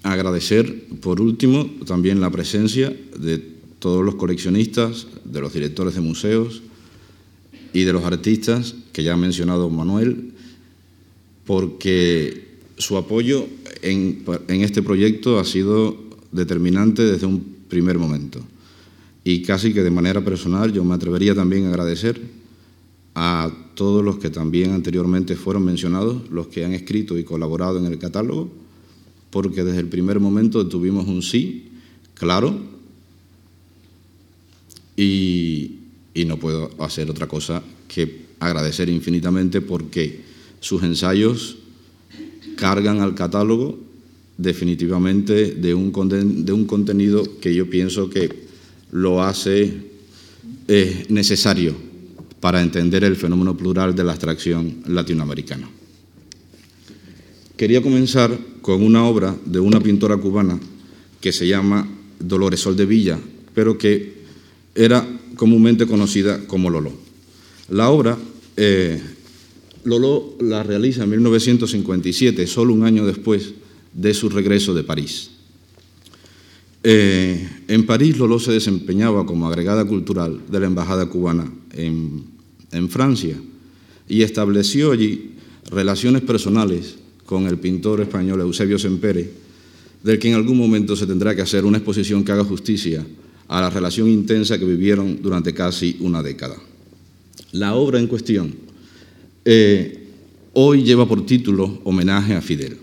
agradecer, 0.02 0.86
por 1.00 1.20
último, 1.20 1.70
también 1.86 2.20
la 2.20 2.30
presencia 2.30 2.92
de 3.16 3.38
todos 3.78 4.04
los 4.04 4.16
coleccionistas, 4.16 5.06
de 5.24 5.40
los 5.40 5.54
directores 5.54 5.94
de 5.94 6.00
museos 6.00 6.62
y 7.72 7.84
de 7.84 7.92
los 7.92 8.02
artistas 8.02 8.74
que 8.92 9.04
ya 9.04 9.12
ha 9.12 9.16
mencionado 9.16 9.70
Manuel, 9.70 10.32
porque 11.46 12.58
su 12.76 12.96
apoyo 12.96 13.46
en, 13.82 14.24
este 14.48 14.82
proyecto 14.82 15.38
ha 15.38 15.44
sido 15.44 15.96
determinante 16.32 17.02
desde 17.02 17.26
un 17.26 17.40
primer 17.68 17.98
momento. 17.98 18.40
Y 19.24 19.42
casi 19.42 19.72
que 19.72 19.82
de 19.82 19.90
manera 19.90 20.24
personal 20.24 20.72
yo 20.72 20.84
me 20.84 20.94
atrevería 20.94 21.34
también 21.34 21.66
a 21.66 21.68
agradecer 21.68 22.20
a 23.14 23.50
todos 23.74 24.04
los 24.04 24.18
que 24.18 24.30
también 24.30 24.72
anteriormente 24.72 25.36
fueron 25.36 25.64
mencionados, 25.64 26.30
los 26.30 26.48
que 26.48 26.64
han 26.64 26.72
escrito 26.72 27.18
y 27.18 27.24
colaborado 27.24 27.78
en 27.78 27.86
el 27.86 27.98
catálogo, 27.98 28.50
porque 29.30 29.64
desde 29.64 29.80
el 29.80 29.88
primer 29.88 30.20
momento 30.20 30.66
tuvimos 30.66 31.06
un 31.06 31.22
sí 31.22 31.70
claro 32.14 32.58
y, 34.96 35.78
y 36.14 36.24
no 36.24 36.38
puedo 36.38 36.70
hacer 36.78 37.10
otra 37.10 37.28
cosa 37.28 37.62
que 37.88 38.26
agradecer 38.40 38.88
infinitamente 38.88 39.60
porque 39.60 40.22
sus 40.60 40.82
ensayos 40.82 41.59
cargan 42.60 43.00
al 43.00 43.14
catálogo 43.14 43.78
definitivamente 44.36 45.54
de 45.54 45.74
un, 45.74 45.92
de 46.44 46.52
un 46.52 46.66
contenido 46.66 47.24
que 47.40 47.54
yo 47.54 47.68
pienso 47.68 48.10
que 48.10 48.28
lo 48.92 49.22
hace 49.22 49.72
eh, 50.68 51.06
necesario 51.08 51.74
para 52.38 52.60
entender 52.60 53.04
el 53.04 53.16
fenómeno 53.16 53.56
plural 53.56 53.94
de 53.94 54.04
la 54.04 54.12
abstracción 54.12 54.82
latinoamericana. 54.86 55.68
Quería 57.56 57.82
comenzar 57.82 58.36
con 58.60 58.82
una 58.82 59.04
obra 59.04 59.34
de 59.44 59.60
una 59.60 59.80
pintora 59.80 60.18
cubana 60.18 60.60
que 61.20 61.32
se 61.32 61.48
llama 61.48 61.88
Dolores 62.18 62.60
Sol 62.60 62.76
de 62.76 62.86
Villa, 62.86 63.18
pero 63.54 63.76
que 63.76 64.20
era 64.74 65.06
comúnmente 65.36 65.86
conocida 65.86 66.46
como 66.46 66.68
Lolo. 66.68 66.92
La 67.70 67.88
obra 67.88 68.16
eh, 68.56 69.00
Lolo 69.84 70.36
la 70.40 70.62
realiza 70.62 71.04
en 71.04 71.10
1957, 71.10 72.46
solo 72.46 72.74
un 72.74 72.84
año 72.84 73.06
después 73.06 73.54
de 73.92 74.14
su 74.14 74.28
regreso 74.28 74.74
de 74.74 74.84
París. 74.84 75.30
Eh, 76.82 77.48
en 77.68 77.86
París, 77.86 78.18
Lolo 78.18 78.38
se 78.38 78.52
desempeñaba 78.52 79.26
como 79.26 79.48
agregada 79.48 79.84
cultural 79.84 80.40
de 80.50 80.60
la 80.60 80.66
Embajada 80.66 81.06
cubana 81.06 81.50
en, 81.72 82.28
Francia 82.88 83.36
y 84.08 84.22
estableció 84.22 84.92
allí 84.92 85.32
relaciones 85.70 86.22
personales 86.22 86.96
con 87.26 87.46
el 87.46 87.58
pintor 87.58 88.00
español 88.00 88.40
Eusebio 88.40 88.78
Sempere, 88.78 89.30
del 90.02 90.18
que 90.18 90.28
en 90.28 90.34
algún 90.34 90.56
momento 90.56 90.96
se 90.96 91.06
tendrá 91.06 91.34
que 91.34 91.42
hacer 91.42 91.64
una 91.64 91.78
exposición 91.78 92.24
que 92.24 92.32
haga 92.32 92.44
justicia 92.44 93.04
a 93.48 93.60
la 93.60 93.70
relación 93.70 94.08
intensa 94.08 94.58
que 94.58 94.64
vivieron 94.64 95.20
durante 95.20 95.52
casi 95.52 95.96
una 96.00 96.22
década. 96.22 96.56
La 97.52 97.74
obra 97.74 97.98
en 97.98 98.06
cuestión 98.06 98.69
eh, 99.52 99.98
hoy 100.52 100.84
lleva 100.84 101.08
por 101.08 101.26
título 101.26 101.80
Homenaje 101.82 102.36
a 102.36 102.40
Fidel. 102.40 102.78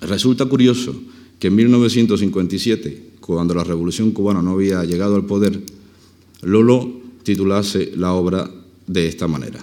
Resulta 0.00 0.46
curioso 0.46 0.94
que 1.40 1.48
en 1.48 1.56
1957, 1.56 3.14
cuando 3.18 3.52
la 3.52 3.64
Revolución 3.64 4.12
cubana 4.12 4.42
no 4.42 4.52
había 4.52 4.84
llegado 4.84 5.16
al 5.16 5.26
poder, 5.26 5.60
Lolo 6.42 7.00
titulase 7.24 7.94
la 7.96 8.12
obra 8.12 8.48
de 8.86 9.08
esta 9.08 9.26
manera. 9.26 9.58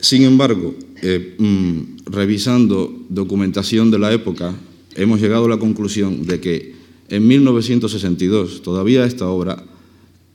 Sin 0.00 0.22
embargo, 0.22 0.74
eh, 1.02 1.36
mm, 1.38 2.10
revisando 2.10 2.90
documentación 3.10 3.90
de 3.90 3.98
la 3.98 4.14
época, 4.14 4.54
hemos 4.94 5.20
llegado 5.20 5.44
a 5.44 5.50
la 5.50 5.58
conclusión 5.58 6.24
de 6.24 6.40
que 6.40 6.74
en 7.10 7.28
1962 7.28 8.62
todavía 8.62 9.04
esta 9.04 9.28
obra 9.28 9.62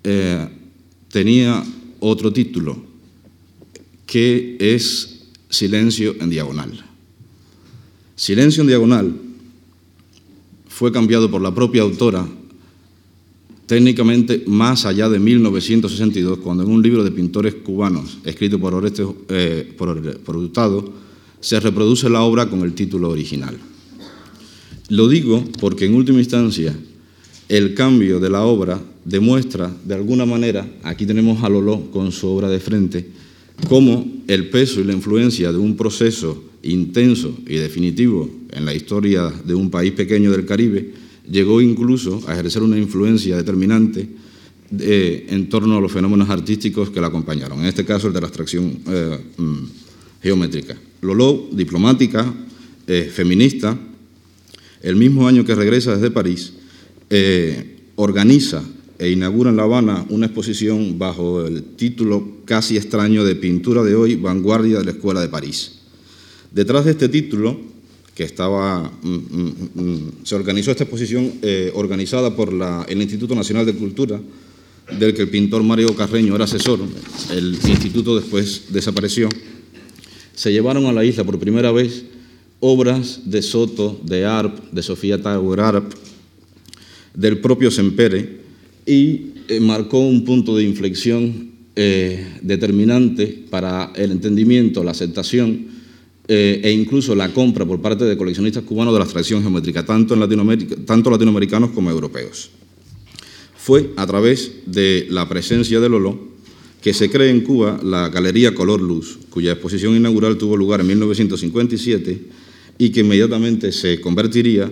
eh, 0.03 0.47
tenía 1.09 1.63
otro 1.99 2.31
título, 2.31 2.94
que 4.05 4.57
es 4.59 5.21
Silencio 5.49 6.15
en 6.19 6.29
Diagonal. 6.29 6.83
Silencio 8.15 8.61
en 8.61 8.67
Diagonal 8.67 9.13
fue 10.67 10.91
cambiado 10.91 11.29
por 11.29 11.41
la 11.41 11.53
propia 11.53 11.81
autora 11.81 12.27
técnicamente 13.65 14.43
más 14.45 14.85
allá 14.85 15.09
de 15.09 15.19
1962, 15.19 16.39
cuando 16.39 16.63
en 16.63 16.69
un 16.69 16.81
libro 16.81 17.03
de 17.03 17.11
pintores 17.11 17.55
cubanos 17.55 18.19
escrito 18.23 18.59
por, 18.59 18.73
Oreste, 18.73 19.05
eh, 19.29 19.73
por, 19.77 20.93
se 21.39 21.59
reproduce 21.59 22.09
la 22.09 22.21
obra 22.21 22.49
con 22.49 22.61
el 22.61 22.73
título 22.73 23.09
original. 23.09 23.57
Lo 24.89 25.07
digo 25.07 25.43
porque 25.59 25.85
en 25.85 25.95
última 25.95 26.19
instancia 26.19 26.75
el 27.49 27.73
cambio 27.73 28.19
de 28.19 28.29
la 28.29 28.43
obra 28.43 28.79
demuestra 29.03 29.71
de 29.83 29.95
alguna 29.95 30.25
manera, 30.25 30.67
aquí 30.83 31.05
tenemos 31.05 31.43
a 31.43 31.49
Lolo 31.49 31.91
con 31.91 32.11
su 32.11 32.27
obra 32.27 32.49
de 32.49 32.59
frente, 32.59 33.09
cómo 33.67 34.05
el 34.27 34.49
peso 34.49 34.79
y 34.79 34.83
la 34.83 34.93
influencia 34.93 35.51
de 35.51 35.57
un 35.57 35.75
proceso 35.75 36.43
intenso 36.63 37.37
y 37.47 37.55
definitivo 37.55 38.29
en 38.51 38.65
la 38.65 38.73
historia 38.73 39.29
de 39.29 39.53
un 39.53 39.69
país 39.69 39.91
pequeño 39.93 40.31
del 40.31 40.45
Caribe 40.45 40.93
llegó 41.29 41.61
incluso 41.61 42.21
a 42.27 42.33
ejercer 42.33 42.63
una 42.63 42.77
influencia 42.77 43.37
determinante 43.37 44.07
eh, 44.79 45.27
en 45.29 45.47
torno 45.47 45.77
a 45.77 45.81
los 45.81 45.91
fenómenos 45.91 46.29
artísticos 46.29 46.89
que 46.89 46.99
la 46.99 47.07
acompañaron, 47.07 47.59
en 47.59 47.65
este 47.65 47.85
caso 47.85 48.07
el 48.07 48.13
de 48.13 48.21
la 48.21 48.27
abstracción 48.27 48.79
eh, 48.87 49.19
mm, 49.37 49.63
geométrica. 50.21 50.75
Lolo, 51.01 51.49
diplomática, 51.51 52.33
eh, 52.87 53.11
feminista, 53.13 53.77
el 54.81 54.95
mismo 54.95 55.27
año 55.27 55.45
que 55.45 55.55
regresa 55.55 55.95
desde 55.95 56.11
París, 56.11 56.53
organiza 57.95 58.63
e 58.97 59.09
inaugura 59.09 59.49
en 59.49 59.57
La 59.57 59.63
Habana 59.63 60.05
una 60.09 60.27
exposición 60.27 60.97
bajo 60.97 61.45
el 61.45 61.63
título 61.75 62.37
casi 62.45 62.77
extraño 62.77 63.23
de 63.23 63.35
Pintura 63.35 63.83
de 63.83 63.95
hoy, 63.95 64.15
Vanguardia 64.15 64.79
de 64.79 64.85
la 64.85 64.91
Escuela 64.91 65.21
de 65.21 65.29
París. 65.29 65.79
Detrás 66.51 66.85
de 66.85 66.91
este 66.91 67.09
título, 67.09 67.59
que 68.13 68.23
estaba, 68.23 68.89
mm, 69.03 69.09
mm, 69.09 69.53
mm, 69.75 70.11
se 70.23 70.35
organizó 70.35 70.71
esta 70.71 70.83
exposición 70.83 71.33
eh, 71.41 71.71
organizada 71.75 72.33
por 72.33 72.53
el 72.87 73.01
Instituto 73.01 73.35
Nacional 73.35 73.65
de 73.65 73.73
Cultura, 73.73 74.21
del 74.97 75.13
que 75.13 75.23
el 75.23 75.29
pintor 75.29 75.63
Mario 75.63 75.93
Carreño 75.95 76.35
era 76.35 76.45
asesor, 76.45 76.79
el 77.31 77.57
instituto 77.67 78.15
después 78.15 78.65
desapareció, 78.69 79.27
se 80.33 80.51
llevaron 80.51 80.85
a 80.85 80.93
la 80.93 81.03
isla 81.03 81.23
por 81.23 81.39
primera 81.39 81.71
vez 81.71 82.05
obras 82.59 83.21
de 83.25 83.41
Soto, 83.41 83.99
de 84.03 84.25
Arp, 84.25 84.71
de 84.71 84.83
Sofía 84.83 85.21
Tauer 85.21 85.59
Arp, 85.59 85.91
del 87.13 87.39
propio 87.39 87.71
Sempere, 87.71 88.44
y 88.85 89.33
eh, 89.47 89.59
marcó 89.59 89.99
un 89.99 90.23
punto 90.23 90.55
de 90.55 90.63
inflexión 90.63 91.51
eh, 91.75 92.37
determinante 92.41 93.45
para 93.49 93.91
el 93.95 94.11
entendimiento, 94.11 94.83
la 94.83 94.91
aceptación 94.91 95.67
eh, 96.27 96.61
e 96.63 96.71
incluso 96.71 97.13
la 97.15 97.33
compra 97.33 97.65
por 97.65 97.81
parte 97.81 98.05
de 98.05 98.17
coleccionistas 98.17 98.63
cubanos 98.63 98.93
de 98.93 98.99
la 98.99 99.05
abstracción 99.05 99.41
geométrica, 99.41 99.85
tanto, 99.85 100.13
en 100.13 100.19
Latinoamérica, 100.19 100.75
tanto 100.85 101.09
latinoamericanos 101.09 101.71
como 101.71 101.91
europeos. 101.91 102.49
Fue 103.57 103.91
a 103.95 104.07
través 104.07 104.51
de 104.65 105.07
la 105.09 105.27
presencia 105.27 105.79
de 105.79 105.89
Lolo 105.89 106.35
que 106.81 106.93
se 106.93 107.09
cree 107.09 107.31
en 107.31 107.41
Cuba 107.41 107.79
la 107.83 108.09
Galería 108.09 108.53
Color 108.53 108.81
Luz, 108.81 109.17
cuya 109.29 109.53
exposición 109.53 109.95
inaugural 109.95 110.37
tuvo 110.37 110.55
lugar 110.55 110.81
en 110.81 110.87
1957 110.87 112.21
y 112.77 112.89
que 112.89 112.99
inmediatamente 112.99 113.71
se 113.71 113.99
convertiría 113.99 114.71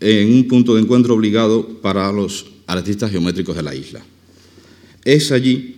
en 0.00 0.34
un 0.34 0.48
punto 0.48 0.74
de 0.74 0.82
encuentro 0.82 1.14
obligado 1.14 1.80
para 1.80 2.10
los 2.10 2.46
artistas 2.72 3.10
geométricos 3.10 3.56
de 3.56 3.62
la 3.62 3.74
isla. 3.74 4.02
Es 5.04 5.32
allí 5.32 5.76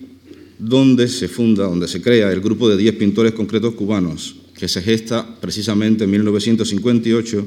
donde 0.58 1.08
se 1.08 1.28
funda, 1.28 1.64
donde 1.64 1.88
se 1.88 2.00
crea 2.00 2.32
el 2.32 2.40
grupo 2.40 2.68
de 2.68 2.76
10 2.76 2.96
pintores 2.96 3.32
concretos 3.32 3.74
cubanos, 3.74 4.36
que 4.56 4.68
se 4.68 4.82
gesta 4.82 5.40
precisamente 5.40 6.04
en 6.04 6.10
1958 6.10 7.46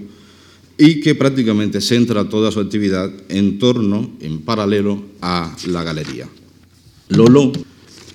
y 0.78 1.00
que 1.00 1.16
prácticamente 1.16 1.82
centra 1.82 2.30
toda 2.30 2.52
su 2.52 2.60
actividad 2.60 3.12
en 3.30 3.58
torno, 3.58 4.12
en 4.22 4.42
paralelo, 4.42 5.04
a 5.22 5.56
la 5.68 5.84
galería. 5.84 6.30
Lolo, 7.10 7.52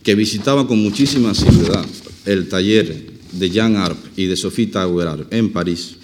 que 0.02 0.14
visitaba 0.14 0.66
con 0.68 0.78
muchísima 0.78 1.30
asiduidad 1.30 1.84
el 2.26 2.48
taller 2.48 3.12
de 3.32 3.50
Jean 3.50 3.76
Arp 3.76 3.98
y 4.16 4.26
de 4.26 4.36
Sophie 4.36 4.66
Tauerard 4.66 5.26
en 5.30 5.52
París, 5.52 5.96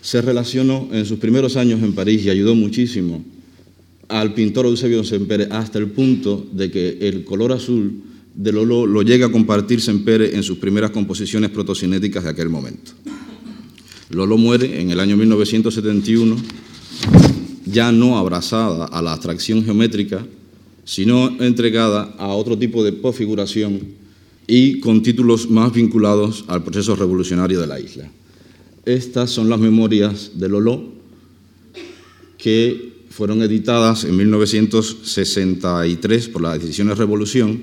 se 0.00 0.22
relacionó 0.22 0.88
en 0.92 1.04
sus 1.04 1.18
primeros 1.18 1.56
años 1.56 1.82
en 1.82 1.92
París 1.92 2.24
y 2.24 2.30
ayudó 2.30 2.54
muchísimo 2.54 3.24
al 4.08 4.34
pintor 4.34 4.66
Eusebio 4.66 5.04
Sempere 5.04 5.48
hasta 5.50 5.78
el 5.78 5.90
punto 5.90 6.46
de 6.52 6.70
que 6.70 6.98
el 7.00 7.24
color 7.24 7.52
azul 7.52 8.02
de 8.34 8.52
Lolo 8.52 8.86
lo 8.86 9.02
llega 9.02 9.26
a 9.26 9.32
compartir 9.32 9.80
Sempere 9.80 10.36
en 10.36 10.42
sus 10.42 10.58
primeras 10.58 10.90
composiciones 10.90 11.50
protocinéticas 11.50 12.24
de 12.24 12.30
aquel 12.30 12.48
momento. 12.48 12.92
Lolo 14.10 14.36
muere 14.36 14.80
en 14.80 14.90
el 14.90 15.00
año 15.00 15.16
1971, 15.16 16.36
ya 17.64 17.90
no 17.90 18.18
abrazada 18.18 18.86
a 18.86 19.02
la 19.02 19.12
abstracción 19.12 19.64
geométrica, 19.64 20.24
sino 20.84 21.42
entregada 21.42 22.14
a 22.18 22.28
otro 22.28 22.56
tipo 22.56 22.84
de 22.84 22.92
posfiguración 22.92 23.80
y 24.46 24.78
con 24.78 25.02
títulos 25.02 25.50
más 25.50 25.72
vinculados 25.72 26.44
al 26.46 26.62
proceso 26.62 26.94
revolucionario 26.94 27.60
de 27.60 27.66
la 27.66 27.80
isla. 27.80 28.08
Estas 28.84 29.30
son 29.30 29.48
las 29.48 29.58
memorias 29.58 30.32
de 30.34 30.48
Lolo 30.48 30.84
que 32.38 32.95
fueron 33.16 33.40
editadas 33.40 34.04
en 34.04 34.14
1963 34.14 36.28
por 36.28 36.42
las 36.42 36.60
Decisiones 36.60 36.98
Revolución 36.98 37.62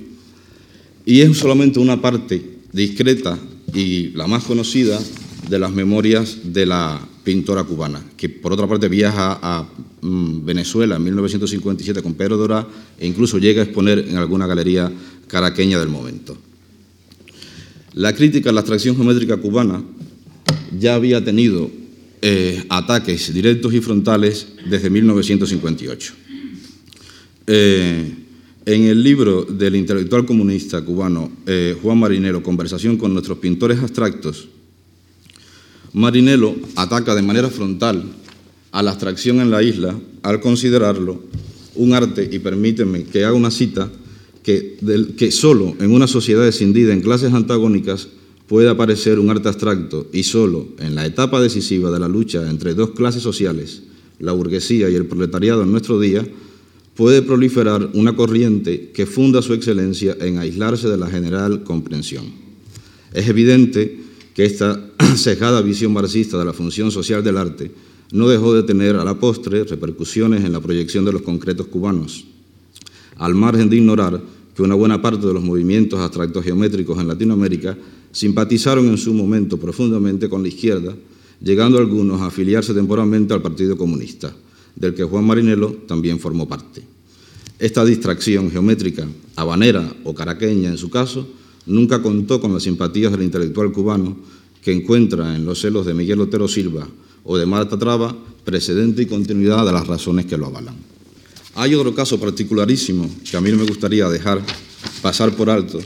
y 1.06 1.22
es 1.22 1.38
solamente 1.38 1.78
una 1.78 2.02
parte 2.02 2.44
discreta 2.72 3.38
y 3.72 4.08
la 4.16 4.26
más 4.26 4.46
conocida 4.46 5.00
de 5.48 5.60
las 5.60 5.72
memorias 5.72 6.40
de 6.46 6.66
la 6.66 7.08
pintora 7.24 7.66
cubana, 7.66 8.04
que 8.18 8.30
por 8.30 8.52
otra 8.52 8.68
parte 8.68 8.90
viaja 8.90 9.38
a 9.44 9.70
mm, 10.02 10.44
Venezuela 10.44 10.96
en 10.96 11.04
1957 11.04 12.02
con 12.02 12.16
Pedro 12.16 12.38
Dora 12.38 12.68
e 12.98 13.06
incluso 13.06 13.38
llega 13.38 13.62
a 13.62 13.66
exponer 13.66 14.08
en 14.10 14.18
alguna 14.18 14.48
galería 14.48 14.92
caraqueña 15.28 15.80
del 15.80 15.90
momento. 15.90 16.36
La 17.94 18.16
crítica 18.16 18.50
a 18.50 18.54
la 18.54 18.62
abstracción 18.62 18.96
geométrica 18.96 19.38
cubana 19.38 19.84
ya 20.80 20.96
había 20.96 21.24
tenido 21.24 21.83
eh, 22.26 22.64
ataques 22.70 23.34
directos 23.34 23.74
y 23.74 23.82
frontales 23.82 24.48
desde 24.70 24.90
1958. 24.90 26.14
Eh, 27.48 28.14
en 28.66 28.84
el 28.86 29.04
libro 29.04 29.44
del 29.44 29.76
intelectual 29.76 30.26
comunista 30.26 30.82
cubano 30.86 31.30
eh, 31.46 31.76
Juan 31.82 31.98
Marinero, 31.98 32.42
Conversación 32.42 32.96
con 32.96 33.12
nuestros 33.12 33.40
pintores 33.40 33.80
abstractos, 33.80 34.48
Marinelo 35.92 36.56
ataca 36.78 37.14
de 37.14 37.24
manera 37.24 37.50
frontal 37.50 38.06
a 38.72 38.82
la 38.82 38.92
abstracción 38.92 39.42
en 39.42 39.52
la 39.52 39.62
isla 39.62 39.94
al 40.22 40.40
considerarlo 40.40 41.24
un 41.76 41.94
arte, 41.94 42.30
y 42.32 42.40
permíteme 42.40 43.04
que 43.04 43.26
haga 43.26 43.34
una 43.34 43.52
cita, 43.52 43.92
que, 44.44 44.78
que 45.18 45.30
solo 45.34 45.76
en 45.82 45.92
una 45.92 46.08
sociedad 46.08 46.48
escindida 46.48 46.94
en 46.94 47.02
clases 47.02 47.34
antagónicas 47.34 48.08
puede 48.48 48.70
aparecer 48.70 49.20
un 49.20 49.30
arte 49.30 49.48
abstracto 49.48 50.08
y 50.12 50.24
solo 50.24 50.68
en 50.80 50.96
la 50.96 51.06
etapa 51.06 51.42
decisiva 51.42 51.92
de 51.92 52.00
la 52.00 52.08
lucha 52.08 52.50
entre 52.50 52.74
dos 52.74 52.92
clases 52.92 53.24
sociales, 53.24 53.84
la 54.20 54.32
burguesía 54.32 54.90
y 54.90 54.96
el 54.96 55.06
proletariado 55.06 55.64
en 55.64 55.72
nuestro 55.72 56.00
día, 56.00 56.28
puede 56.96 57.22
proliferar 57.22 57.90
una 57.94 58.16
corriente 58.16 58.92
que 58.92 59.06
funda 59.06 59.42
su 59.42 59.54
excelencia 59.54 60.16
en 60.20 60.38
aislarse 60.38 60.88
de 60.88 60.98
la 60.98 61.08
general 61.08 61.64
comprensión. 61.64 62.26
Es 63.14 63.28
evidente 63.28 64.00
que 64.34 64.46
esta 64.46 64.80
sesgada 65.16 65.62
visión 65.62 65.94
marxista 65.94 66.38
de 66.38 66.46
la 66.46 66.54
función 66.54 66.92
social 66.92 67.24
del 67.24 67.38
arte 67.38 67.72
no 68.12 68.28
dejó 68.28 68.54
de 68.54 68.64
tener 68.64 68.96
a 68.96 69.04
la 69.04 69.20
postre 69.20 69.64
repercusiones 69.64 70.44
en 70.44 70.54
la 70.54 70.60
proyección 70.60 71.06
de 71.06 71.14
los 71.14 71.24
concretos 71.24 71.68
cubanos, 71.68 72.26
al 73.18 73.34
margen 73.34 73.70
de 73.70 73.78
ignorar 73.78 74.22
que 74.56 74.62
una 74.62 74.76
buena 74.76 75.02
parte 75.02 75.26
de 75.26 75.34
los 75.34 75.44
movimientos 75.44 76.00
abstractos 76.00 76.44
geométricos 76.44 77.00
en 77.00 77.08
Latinoamérica 77.08 77.76
simpatizaron 78.14 78.88
en 78.88 78.98
su 78.98 79.14
momento 79.14 79.58
profundamente 79.58 80.30
con 80.30 80.44
la 80.44 80.48
izquierda, 80.48 80.96
llegando 81.42 81.78
algunos 81.78 82.22
a 82.22 82.28
afiliarse 82.28 82.74
temporalmente 82.74 83.34
al 83.34 83.42
Partido 83.42 83.76
Comunista, 83.76 84.34
del 84.76 84.94
que 84.94 85.04
Juan 85.04 85.26
Marinelo 85.26 85.74
también 85.88 86.20
formó 86.20 86.48
parte. 86.48 86.84
Esta 87.60 87.84
distracción 87.84 88.50
geométrica, 88.50 89.08
habanera 89.36 89.94
o 90.06 90.14
caraqueña 90.14 90.70
en 90.70 90.78
su 90.78 90.90
caso, 90.90 91.28
nunca 91.66 92.02
contó 92.02 92.40
con 92.40 92.54
las 92.54 92.64
simpatías 92.64 93.12
del 93.12 93.24
intelectual 93.24 93.72
cubano 93.72 94.18
que 94.62 94.72
encuentra 94.72 95.36
en 95.36 95.44
los 95.44 95.60
celos 95.60 95.86
de 95.86 95.94
Miguel 95.94 96.22
Otero 96.22 96.48
Silva 96.48 96.88
o 97.24 97.38
de 97.38 97.46
Marta 97.46 97.78
Traba 97.78 98.16
precedente 98.44 99.02
y 99.02 99.06
continuidad 99.06 99.66
de 99.66 99.72
las 99.72 99.88
razones 99.88 100.26
que 100.26 100.38
lo 100.38 100.48
avalan. 100.48 100.76
Hay 101.56 101.76
otro 101.76 101.94
caso 101.94 102.20
particularísimo 102.20 103.10
que 103.30 103.38
a 103.38 103.42
mí 103.42 103.52
me 103.52 103.64
gustaría 103.64 104.10
dejar 104.10 104.42
pasar 105.02 105.36
por 105.36 105.50
alto, 105.50 105.80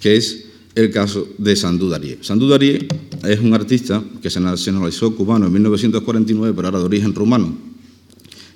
que 0.00 0.16
es 0.16 0.43
el 0.74 0.90
caso 0.90 1.28
de 1.38 1.54
Sandú 1.54 1.88
Darie. 1.88 2.18
Sandú 2.20 2.48
Darie 2.48 2.88
es 3.22 3.40
un 3.40 3.54
artista 3.54 4.02
que 4.20 4.30
se 4.30 4.40
nacionalizó 4.40 5.14
cubano 5.14 5.46
en 5.46 5.52
1949, 5.52 6.52
pero 6.54 6.68
ahora 6.68 6.80
de 6.80 6.84
origen 6.84 7.14
rumano, 7.14 7.56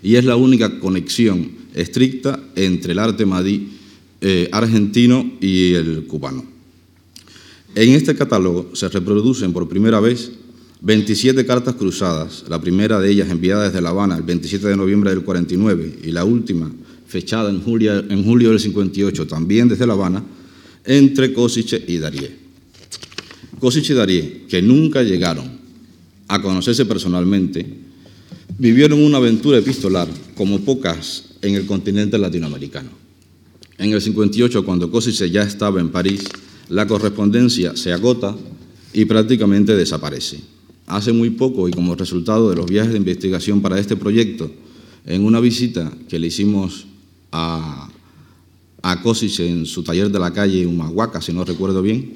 y 0.02 0.16
es 0.16 0.24
la 0.24 0.36
única 0.36 0.78
conexión 0.80 1.50
estricta 1.74 2.40
entre 2.56 2.92
el 2.92 2.98
arte 2.98 3.26
madí 3.26 3.68
eh, 4.20 4.48
argentino 4.52 5.30
y 5.40 5.74
el 5.74 6.06
cubano. 6.06 6.44
En 7.74 7.90
este 7.90 8.16
catálogo 8.16 8.74
se 8.74 8.88
reproducen 8.88 9.52
por 9.52 9.68
primera 9.68 10.00
vez 10.00 10.32
27 10.80 11.44
cartas 11.46 11.74
cruzadas, 11.74 12.44
la 12.48 12.60
primera 12.60 13.00
de 13.00 13.10
ellas 13.10 13.30
enviada 13.30 13.64
desde 13.64 13.80
La 13.80 13.90
Habana 13.90 14.16
el 14.16 14.22
27 14.22 14.66
de 14.68 14.76
noviembre 14.76 15.10
del 15.10 15.22
49 15.22 16.00
y 16.04 16.12
la 16.12 16.24
última 16.24 16.70
fechada 17.06 17.50
en 17.50 17.62
julio, 17.62 17.98
en 17.98 18.24
julio 18.24 18.50
del 18.50 18.60
58 18.60 19.26
también 19.26 19.68
desde 19.68 19.86
La 19.86 19.94
Habana, 19.94 20.24
entre 20.88 21.34
Kosice 21.34 21.84
y 21.86 21.98
Darie. 21.98 22.34
Kosice 23.60 23.92
y 23.92 23.96
Darie, 23.96 24.42
que 24.48 24.62
nunca 24.62 25.02
llegaron 25.02 25.58
a 26.26 26.40
conocerse 26.40 26.86
personalmente, 26.86 27.64
vivieron 28.58 29.04
una 29.04 29.18
aventura 29.18 29.58
epistolar 29.58 30.08
como 30.34 30.60
pocas 30.60 31.24
en 31.42 31.54
el 31.54 31.66
continente 31.66 32.16
latinoamericano. 32.16 32.88
En 33.76 33.92
el 33.92 34.00
58, 34.00 34.64
cuando 34.64 34.90
Kosice 34.90 35.30
ya 35.30 35.42
estaba 35.42 35.78
en 35.78 35.90
París, 35.90 36.24
la 36.70 36.86
correspondencia 36.86 37.76
se 37.76 37.92
agota 37.92 38.34
y 38.94 39.04
prácticamente 39.04 39.76
desaparece. 39.76 40.40
Hace 40.86 41.12
muy 41.12 41.30
poco, 41.30 41.68
y 41.68 41.72
como 41.72 41.96
resultado 41.96 42.48
de 42.48 42.56
los 42.56 42.66
viajes 42.66 42.92
de 42.92 42.98
investigación 42.98 43.60
para 43.60 43.78
este 43.78 43.94
proyecto, 43.94 44.50
en 45.04 45.22
una 45.22 45.38
visita 45.38 45.92
que 46.08 46.18
le 46.18 46.28
hicimos 46.28 46.86
a, 47.30 47.87
a 48.82 49.02
en 49.38 49.66
su 49.66 49.82
taller 49.82 50.10
de 50.10 50.18
la 50.18 50.32
calle 50.32 50.66
Humahuaca, 50.66 51.20
si 51.20 51.32
no 51.32 51.44
recuerdo 51.44 51.82
bien, 51.82 52.14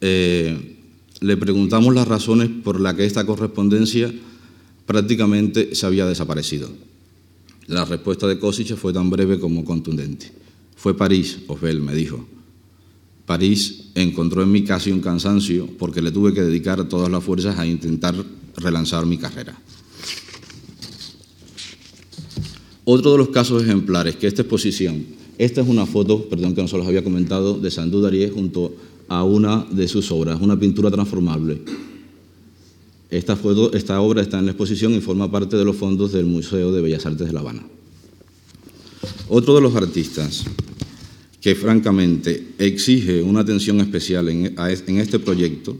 eh, 0.00 0.76
le 1.20 1.36
preguntamos 1.36 1.94
las 1.94 2.08
razones 2.08 2.48
por 2.62 2.80
las 2.80 2.94
que 2.94 3.04
esta 3.04 3.26
correspondencia 3.26 4.12
prácticamente 4.86 5.74
se 5.74 5.86
había 5.86 6.06
desaparecido. 6.06 6.70
La 7.66 7.84
respuesta 7.84 8.26
de 8.26 8.38
Kosice 8.38 8.76
fue 8.76 8.92
tan 8.92 9.10
breve 9.10 9.38
como 9.38 9.64
contundente. 9.64 10.32
Fue 10.76 10.96
París, 10.96 11.38
Osbel 11.46 11.80
me 11.80 11.94
dijo. 11.94 12.26
París 13.26 13.90
encontró 13.94 14.42
en 14.42 14.50
mí 14.50 14.64
casi 14.64 14.90
un 14.90 15.00
cansancio 15.00 15.68
porque 15.78 16.02
le 16.02 16.10
tuve 16.10 16.34
que 16.34 16.42
dedicar 16.42 16.88
todas 16.88 17.10
las 17.10 17.22
fuerzas 17.22 17.58
a 17.58 17.66
intentar 17.66 18.14
relanzar 18.56 19.06
mi 19.06 19.18
carrera. 19.18 19.56
Otro 22.84 23.12
de 23.12 23.18
los 23.18 23.28
casos 23.28 23.62
ejemplares 23.62 24.16
que 24.16 24.26
esta 24.26 24.42
exposición, 24.42 25.04
esta 25.40 25.62
es 25.62 25.68
una 25.68 25.86
foto, 25.86 26.28
perdón 26.28 26.54
que 26.54 26.60
no 26.60 26.68
se 26.68 26.76
los 26.76 26.86
había 26.86 27.02
comentado, 27.02 27.58
de 27.58 27.70
Sandú 27.70 28.02
Darie 28.02 28.28
junto 28.28 28.74
a 29.08 29.24
una 29.24 29.66
de 29.70 29.88
sus 29.88 30.12
obras, 30.12 30.38
una 30.38 30.60
pintura 30.60 30.90
transformable. 30.90 31.62
Esta 33.10 34.00
obra 34.02 34.20
está 34.20 34.38
en 34.38 34.44
la 34.44 34.50
exposición 34.50 34.92
y 34.92 35.00
forma 35.00 35.30
parte 35.30 35.56
de 35.56 35.64
los 35.64 35.76
fondos 35.76 36.12
del 36.12 36.26
Museo 36.26 36.72
de 36.72 36.82
Bellas 36.82 37.06
Artes 37.06 37.26
de 37.26 37.32
La 37.32 37.40
Habana. 37.40 37.62
Otro 39.30 39.54
de 39.54 39.62
los 39.62 39.74
artistas 39.74 40.44
que 41.40 41.54
francamente 41.54 42.48
exige 42.58 43.22
una 43.22 43.40
atención 43.40 43.80
especial 43.80 44.28
en, 44.28 44.54
este 44.98 45.18
proyecto 45.18 45.74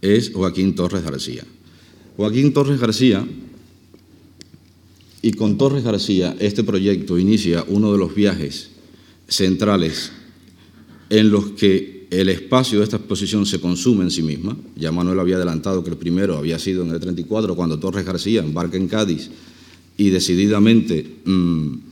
es 0.00 0.32
Joaquín 0.32 0.74
Torres 0.74 1.04
García. 1.04 1.44
Joaquín 2.16 2.54
Torres 2.54 2.80
García, 2.80 3.22
y 5.22 5.32
con 5.32 5.58
Torres 5.58 5.84
García 5.84 6.36
este 6.38 6.64
proyecto 6.64 7.18
inicia 7.18 7.64
uno 7.68 7.92
de 7.92 7.98
los 7.98 8.14
viajes 8.14 8.70
centrales 9.28 10.12
en 11.08 11.30
los 11.30 11.50
que 11.50 12.06
el 12.10 12.28
espacio 12.28 12.78
de 12.78 12.84
esta 12.84 12.96
exposición 12.96 13.46
se 13.46 13.60
consume 13.60 14.04
en 14.04 14.10
sí 14.10 14.22
misma. 14.22 14.56
Ya 14.76 14.90
Manuel 14.90 15.20
había 15.20 15.36
adelantado 15.36 15.84
que 15.84 15.90
el 15.90 15.96
primero 15.96 16.36
había 16.36 16.58
sido 16.58 16.82
en 16.82 16.90
el 16.90 16.98
34, 16.98 17.54
cuando 17.54 17.78
Torres 17.78 18.04
García 18.04 18.40
embarca 18.40 18.76
en 18.76 18.88
Cádiz 18.88 19.30
y 19.96 20.10
decididamente... 20.10 21.18
Mm, 21.24 21.90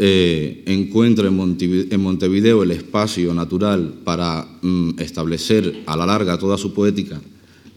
eh, 0.00 0.62
encuentra 0.66 1.26
en 1.26 2.00
Montevideo, 2.00 2.62
el 2.62 2.70
espacio 2.70 3.34
natural 3.34 3.94
para 4.04 4.46
mm, 4.62 5.00
establecer 5.00 5.82
a 5.86 5.96
la 5.96 6.06
larga 6.06 6.38
toda 6.38 6.56
su 6.56 6.72
poética 6.72 7.20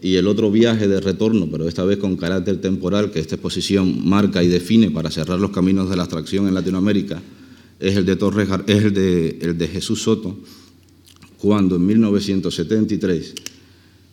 y 0.02 0.16
el 0.16 0.26
otro 0.26 0.50
viaje 0.50 0.88
de 0.88 1.00
retorno, 1.00 1.48
pero 1.50 1.68
esta 1.68 1.84
vez 1.84 1.96
con 1.98 2.16
carácter 2.16 2.60
temporal, 2.60 3.12
que 3.12 3.20
esta 3.20 3.36
exposición 3.36 4.06
marca 4.06 4.42
y 4.42 4.48
define 4.48 4.90
para 4.90 5.12
cerrar 5.12 5.38
los 5.38 5.52
caminos 5.52 5.88
de 5.88 5.96
la 5.96 6.02
abstracción 6.02 6.48
en 6.48 6.54
Latinoamérica, 6.54 7.22
es 7.78 7.96
el 7.96 8.04
de, 8.04 8.16
Torres, 8.16 8.48
es 8.66 8.84
el 8.84 8.92
de, 8.92 9.38
el 9.40 9.56
de 9.56 9.68
Jesús 9.68 10.02
Soto, 10.02 10.36
cuando 11.38 11.76
en 11.76 11.86
1973 11.86 13.34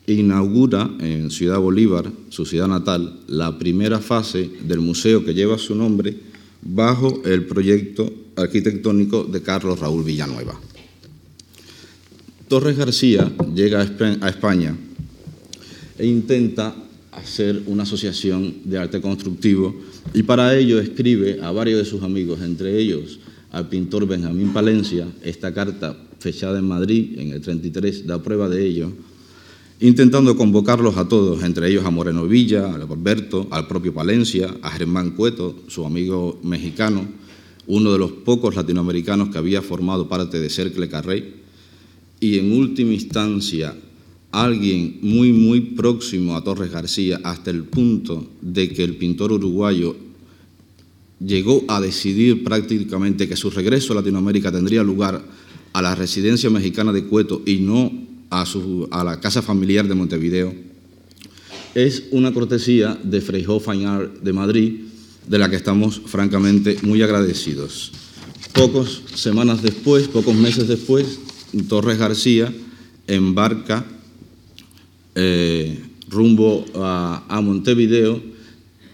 inaugura 0.06 0.90
en 1.00 1.30
Ciudad 1.30 1.58
Bolívar, 1.58 2.10
su 2.28 2.46
ciudad 2.46 2.68
natal, 2.68 3.20
la 3.26 3.58
primera 3.58 3.98
fase 3.98 4.48
del 4.62 4.80
museo 4.80 5.24
que 5.24 5.34
lleva 5.34 5.58
su 5.58 5.74
nombre 5.74 6.16
bajo 6.62 7.22
el 7.24 7.46
proyecto 7.46 8.12
arquitectónico 8.36 9.24
de 9.24 9.42
Carlos 9.42 9.80
Raúl 9.80 10.04
Villanueva. 10.04 10.58
Torres 12.48 12.76
García 12.76 13.32
llega 13.54 13.80
a 13.80 14.28
España 14.28 14.76
e 16.00 16.06
intenta 16.06 16.74
hacer 17.12 17.62
una 17.66 17.82
asociación 17.82 18.54
de 18.64 18.78
arte 18.78 19.00
constructivo 19.00 19.74
y 20.14 20.22
para 20.22 20.56
ello 20.56 20.80
escribe 20.80 21.40
a 21.42 21.50
varios 21.50 21.78
de 21.78 21.84
sus 21.84 22.02
amigos, 22.02 22.40
entre 22.40 22.78
ellos 22.78 23.18
al 23.52 23.68
pintor 23.68 24.06
Benjamín 24.06 24.52
Palencia, 24.52 25.06
esta 25.22 25.52
carta 25.52 25.96
fechada 26.18 26.58
en 26.58 26.68
Madrid 26.68 27.18
en 27.18 27.32
el 27.32 27.40
33 27.40 28.06
da 28.06 28.22
prueba 28.22 28.48
de 28.48 28.64
ello, 28.64 28.92
intentando 29.80 30.36
convocarlos 30.36 30.96
a 30.96 31.08
todos, 31.08 31.42
entre 31.42 31.68
ellos 31.68 31.84
a 31.84 31.90
Moreno 31.90 32.26
Villa, 32.26 32.66
a 32.66 32.74
Alberto, 32.74 33.48
al 33.50 33.66
propio 33.66 33.92
Palencia, 33.92 34.54
a 34.62 34.70
Germán 34.70 35.10
Cueto, 35.12 35.64
su 35.68 35.84
amigo 35.84 36.38
mexicano, 36.44 37.08
uno 37.66 37.92
de 37.92 37.98
los 37.98 38.12
pocos 38.12 38.54
latinoamericanos 38.54 39.30
que 39.30 39.38
había 39.38 39.62
formado 39.62 40.08
parte 40.08 40.38
de 40.38 40.48
Cercle 40.48 40.88
Carrey, 40.88 41.34
y 42.20 42.38
en 42.38 42.52
última 42.52 42.92
instancia 42.92 43.74
alguien 44.32 44.98
muy, 45.02 45.32
muy 45.32 45.60
próximo 45.60 46.36
a 46.36 46.44
Torres 46.44 46.70
García, 46.70 47.20
hasta 47.24 47.50
el 47.50 47.64
punto 47.64 48.30
de 48.40 48.68
que 48.68 48.84
el 48.84 48.96
pintor 48.96 49.32
uruguayo 49.32 49.96
llegó 51.18 51.64
a 51.68 51.80
decidir 51.80 52.44
prácticamente 52.44 53.28
que 53.28 53.36
su 53.36 53.50
regreso 53.50 53.92
a 53.92 53.96
Latinoamérica 53.96 54.50
tendría 54.50 54.82
lugar 54.82 55.22
a 55.72 55.82
la 55.82 55.94
residencia 55.94 56.50
mexicana 56.50 56.92
de 56.92 57.04
Cueto 57.04 57.42
y 57.44 57.56
no 57.56 57.92
a, 58.30 59.04
la 59.04 59.20
casa 59.20 59.42
familiar 59.42 59.88
de 59.88 59.94
Montevideo, 59.94 60.54
es 61.74 62.04
una 62.10 62.32
cortesía 62.32 62.98
de 63.02 63.20
Freijo 63.20 63.60
Fine 63.60 63.86
Art 63.86 64.22
de 64.22 64.32
Madrid, 64.32 64.80
de 65.26 65.38
la 65.38 65.50
que 65.50 65.56
estamos 65.56 66.00
francamente 66.06 66.78
muy 66.82 67.02
agradecidos. 67.02 67.92
Pocas 68.52 69.02
semanas 69.14 69.62
después, 69.62 70.08
pocos 70.08 70.34
meses 70.34 70.66
después, 70.66 71.20
Torres 71.68 71.98
García 71.98 72.52
embarca 73.06 73.84
eh, 75.22 75.78
rumbo 76.08 76.64
a, 76.76 77.40
Montevideo 77.42 78.22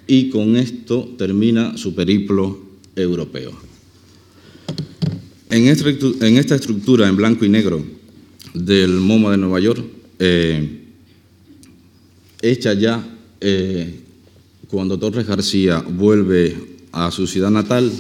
y 0.08 0.28
con 0.28 0.56
esto 0.56 1.14
termina 1.16 1.76
su 1.76 1.94
periplo 1.94 2.58
europeo. 2.96 3.52
En 5.50 5.68
esta, 5.68 6.56
estructura 6.56 7.06
en 7.08 7.16
blanco 7.16 7.44
y 7.44 7.48
negro 7.48 7.84
del 8.54 8.94
MoMA 8.94 9.30
de 9.30 9.36
Nueva 9.36 9.60
York, 9.60 9.84
eh, 10.18 10.80
hecha 12.42 12.72
ya 12.74 13.06
eh, 13.40 14.00
cuando 14.68 14.98
Torres 14.98 15.28
García 15.28 15.78
vuelve 15.78 16.56
a 16.90 17.12
su 17.12 17.28
ciudad 17.28 17.52
natal, 17.52 17.92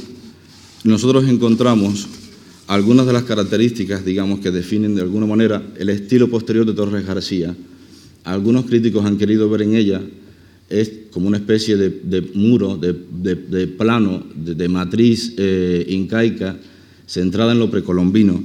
nosotros 0.82 1.28
encontramos 1.28 2.08
algunas 2.66 3.06
de 3.06 3.12
las 3.12 3.22
características, 3.22 4.04
digamos, 4.04 4.40
que 4.40 4.50
definen 4.50 4.96
de 4.96 5.02
alguna 5.02 5.26
manera 5.26 5.62
el 5.78 5.90
estilo 5.90 6.28
posterior 6.28 6.66
de 6.66 6.74
Torres 6.74 7.06
García. 7.06 7.54
Algunos 8.26 8.66
críticos 8.66 9.04
han 9.04 9.18
querido 9.18 9.48
ver 9.48 9.62
en 9.62 9.76
ella 9.76 10.02
es 10.68 10.90
como 11.12 11.28
una 11.28 11.36
especie 11.36 11.76
de, 11.76 12.22
muro, 12.34 12.76
de, 12.76 13.66
plano, 13.68 14.24
de, 14.34 14.68
matriz 14.68 15.34
eh, 15.36 15.86
incaica 15.88 16.58
centrada 17.06 17.52
en 17.52 17.60
lo 17.60 17.70
precolombino, 17.70 18.42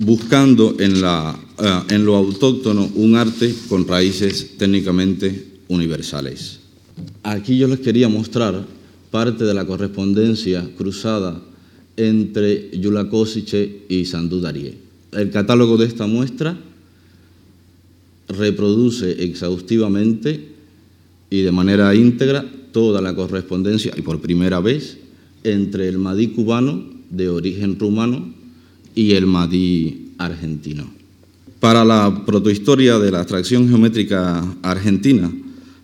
buscando 0.00 0.76
en, 0.78 1.00
la, 1.00 1.34
eh, 1.58 1.94
en 1.94 2.04
lo 2.04 2.16
autóctono 2.16 2.90
un 2.94 3.16
arte 3.16 3.54
con 3.70 3.88
raíces 3.88 4.58
técnicamente 4.58 5.62
universales. 5.68 6.60
Aquí 7.22 7.56
yo 7.56 7.68
les 7.68 7.80
quería 7.80 8.10
mostrar 8.10 8.66
parte 9.10 9.44
de 9.44 9.54
la 9.54 9.66
correspondencia 9.66 10.68
cruzada 10.76 11.40
entre 11.96 12.70
Yula 12.78 13.08
y 13.88 14.04
Sandú 14.04 14.40
Darie. 14.40 14.74
El 15.12 15.30
catálogo 15.30 15.78
de 15.78 15.86
esta 15.86 16.06
muestra 16.06 16.58
reproduce 18.28 19.24
exhaustivamente 19.24 20.48
y 21.30 21.42
de 21.42 21.52
manera 21.52 21.94
íntegra 21.94 22.44
toda 22.72 23.00
la 23.00 23.14
correspondencia, 23.14 23.92
y 23.96 24.02
por 24.02 24.20
primera 24.20 24.60
vez, 24.60 24.98
entre 25.44 25.88
el 25.88 25.98
Madí 25.98 26.28
cubano 26.28 26.84
de 27.10 27.28
origen 27.28 27.78
rumano 27.78 28.32
y 28.94 29.12
el 29.12 29.26
Madí 29.26 30.12
argentino. 30.18 30.90
Para 31.60 31.84
la 31.84 32.24
protohistoria 32.26 32.98
de 32.98 33.10
la 33.10 33.20
abstracción 33.20 33.68
geométrica 33.68 34.44
argentina, 34.62 35.32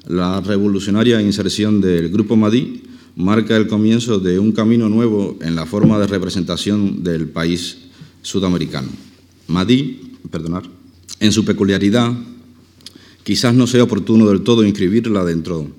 la 0.06 0.40
revolucionaria 0.40 1.22
inserción 1.22 1.80
del 1.80 2.08
grupo 2.08 2.36
Madí 2.36 2.82
marca 3.16 3.56
el 3.56 3.66
comienzo 3.66 4.18
de 4.18 4.38
un 4.38 4.52
camino 4.52 4.88
nuevo 4.88 5.38
en 5.40 5.54
la 5.54 5.66
forma 5.66 5.98
de 5.98 6.06
representación 6.06 7.02
del 7.02 7.28
país 7.28 7.78
sudamericano. 8.22 8.88
Madí, 9.46 10.16
perdonar, 10.30 10.64
en 11.20 11.32
su 11.32 11.44
peculiaridad, 11.44 12.12
quizás 13.22 13.54
no 13.54 13.66
sea 13.66 13.84
oportuno 13.84 14.26
del 14.26 14.42
todo 14.42 14.64
inscribirla 14.64 15.24
dentro 15.24 15.70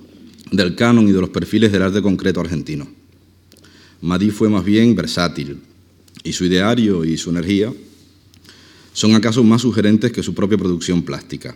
del 0.51 0.75
canon 0.75 1.08
y 1.08 1.12
de 1.12 1.19
los 1.21 1.30
perfiles 1.30 1.71
del 1.71 1.82
arte 1.82 2.01
concreto 2.01 2.39
argentino. 2.39 2.88
Madí 4.01 4.30
fue 4.30 4.49
más 4.49 4.63
bien 4.63 4.95
versátil, 4.95 5.58
y 6.23 6.34
su 6.34 6.45
ideario 6.45 7.04
y 7.04 7.17
su 7.17 7.32
energía 7.32 7.73
son 8.93 9.15
acaso 9.15 9.43
más 9.43 9.62
sugerentes 9.62 10.12
que 10.12 10.23
su 10.23 10.34
propia 10.34 10.58
producción 10.58 11.01
plástica. 11.01 11.56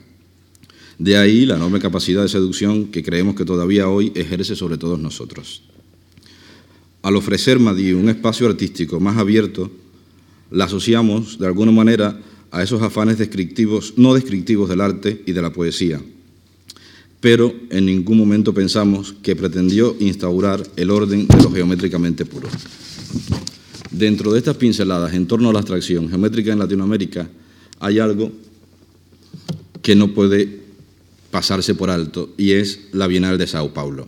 De 0.97 1.17
ahí 1.17 1.45
la 1.45 1.55
enorme 1.55 1.79
capacidad 1.79 2.21
de 2.21 2.29
seducción 2.29 2.85
que 2.85 3.03
creemos 3.03 3.35
que 3.35 3.45
todavía 3.45 3.89
hoy 3.89 4.11
ejerce 4.15 4.55
sobre 4.55 4.77
todos 4.77 4.97
nosotros. 4.99 5.63
Al 7.01 7.15
ofrecer 7.17 7.59
Madí 7.59 7.91
un 7.91 8.09
espacio 8.09 8.47
artístico 8.47 8.99
más 8.99 9.17
abierto, 9.17 9.69
la 10.49 10.65
asociamos 10.65 11.37
de 11.37 11.45
alguna 11.45 11.71
manera 11.71 12.19
a 12.51 12.63
esos 12.63 12.81
afanes 12.81 13.17
descriptivos, 13.17 13.93
no 13.97 14.13
descriptivos 14.13 14.69
del 14.69 14.81
arte 14.81 15.23
y 15.25 15.31
de 15.31 15.41
la 15.41 15.51
poesía, 15.51 16.01
pero 17.19 17.53
en 17.69 17.85
ningún 17.85 18.17
momento 18.17 18.53
pensamos 18.53 19.15
que 19.21 19.35
pretendió 19.35 19.95
instaurar 19.99 20.63
el 20.75 20.91
orden 20.91 21.27
de 21.27 21.43
lo 21.43 21.51
geométricamente 21.51 22.25
puro. 22.25 22.47
Dentro 23.91 24.31
de 24.31 24.39
estas 24.39 24.57
pinceladas 24.57 25.13
en 25.13 25.25
torno 25.25 25.49
a 25.49 25.53
la 25.53 25.59
abstracción 25.59 26.09
geométrica 26.09 26.53
en 26.53 26.59
Latinoamérica 26.59 27.29
hay 27.79 27.99
algo 27.99 28.31
que 29.81 29.95
no 29.95 30.13
puede 30.13 30.59
pasarse 31.31 31.75
por 31.75 31.89
alto 31.89 32.33
y 32.37 32.51
es 32.51 32.89
la 32.91 33.07
Bienal 33.07 33.37
de 33.37 33.47
Sao 33.47 33.73
Paulo. 33.73 34.07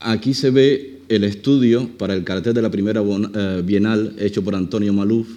Aquí 0.00 0.34
se 0.34 0.50
ve 0.50 1.00
el 1.08 1.24
estudio 1.24 1.88
para 1.96 2.14
el 2.14 2.24
cartel 2.24 2.54
de 2.54 2.62
la 2.62 2.70
primera 2.70 3.02
eh, 3.02 3.62
Bienal 3.64 4.14
hecho 4.18 4.42
por 4.42 4.54
Antonio 4.54 4.92
Maluf 4.92 5.28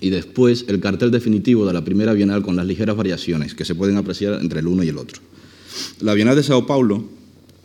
y 0.00 0.10
después 0.10 0.64
el 0.68 0.80
cartel 0.80 1.10
definitivo 1.10 1.66
de 1.66 1.72
la 1.72 1.84
primera 1.84 2.12
Bienal 2.12 2.42
con 2.42 2.56
las 2.56 2.66
ligeras 2.66 2.96
variaciones 2.96 3.54
que 3.54 3.64
se 3.64 3.74
pueden 3.74 3.96
apreciar 3.96 4.40
entre 4.40 4.60
el 4.60 4.66
uno 4.66 4.82
y 4.82 4.88
el 4.88 4.98
otro. 4.98 5.20
La 6.00 6.14
Bienal 6.14 6.36
de 6.36 6.42
Sao 6.42 6.66
Paulo, 6.66 7.04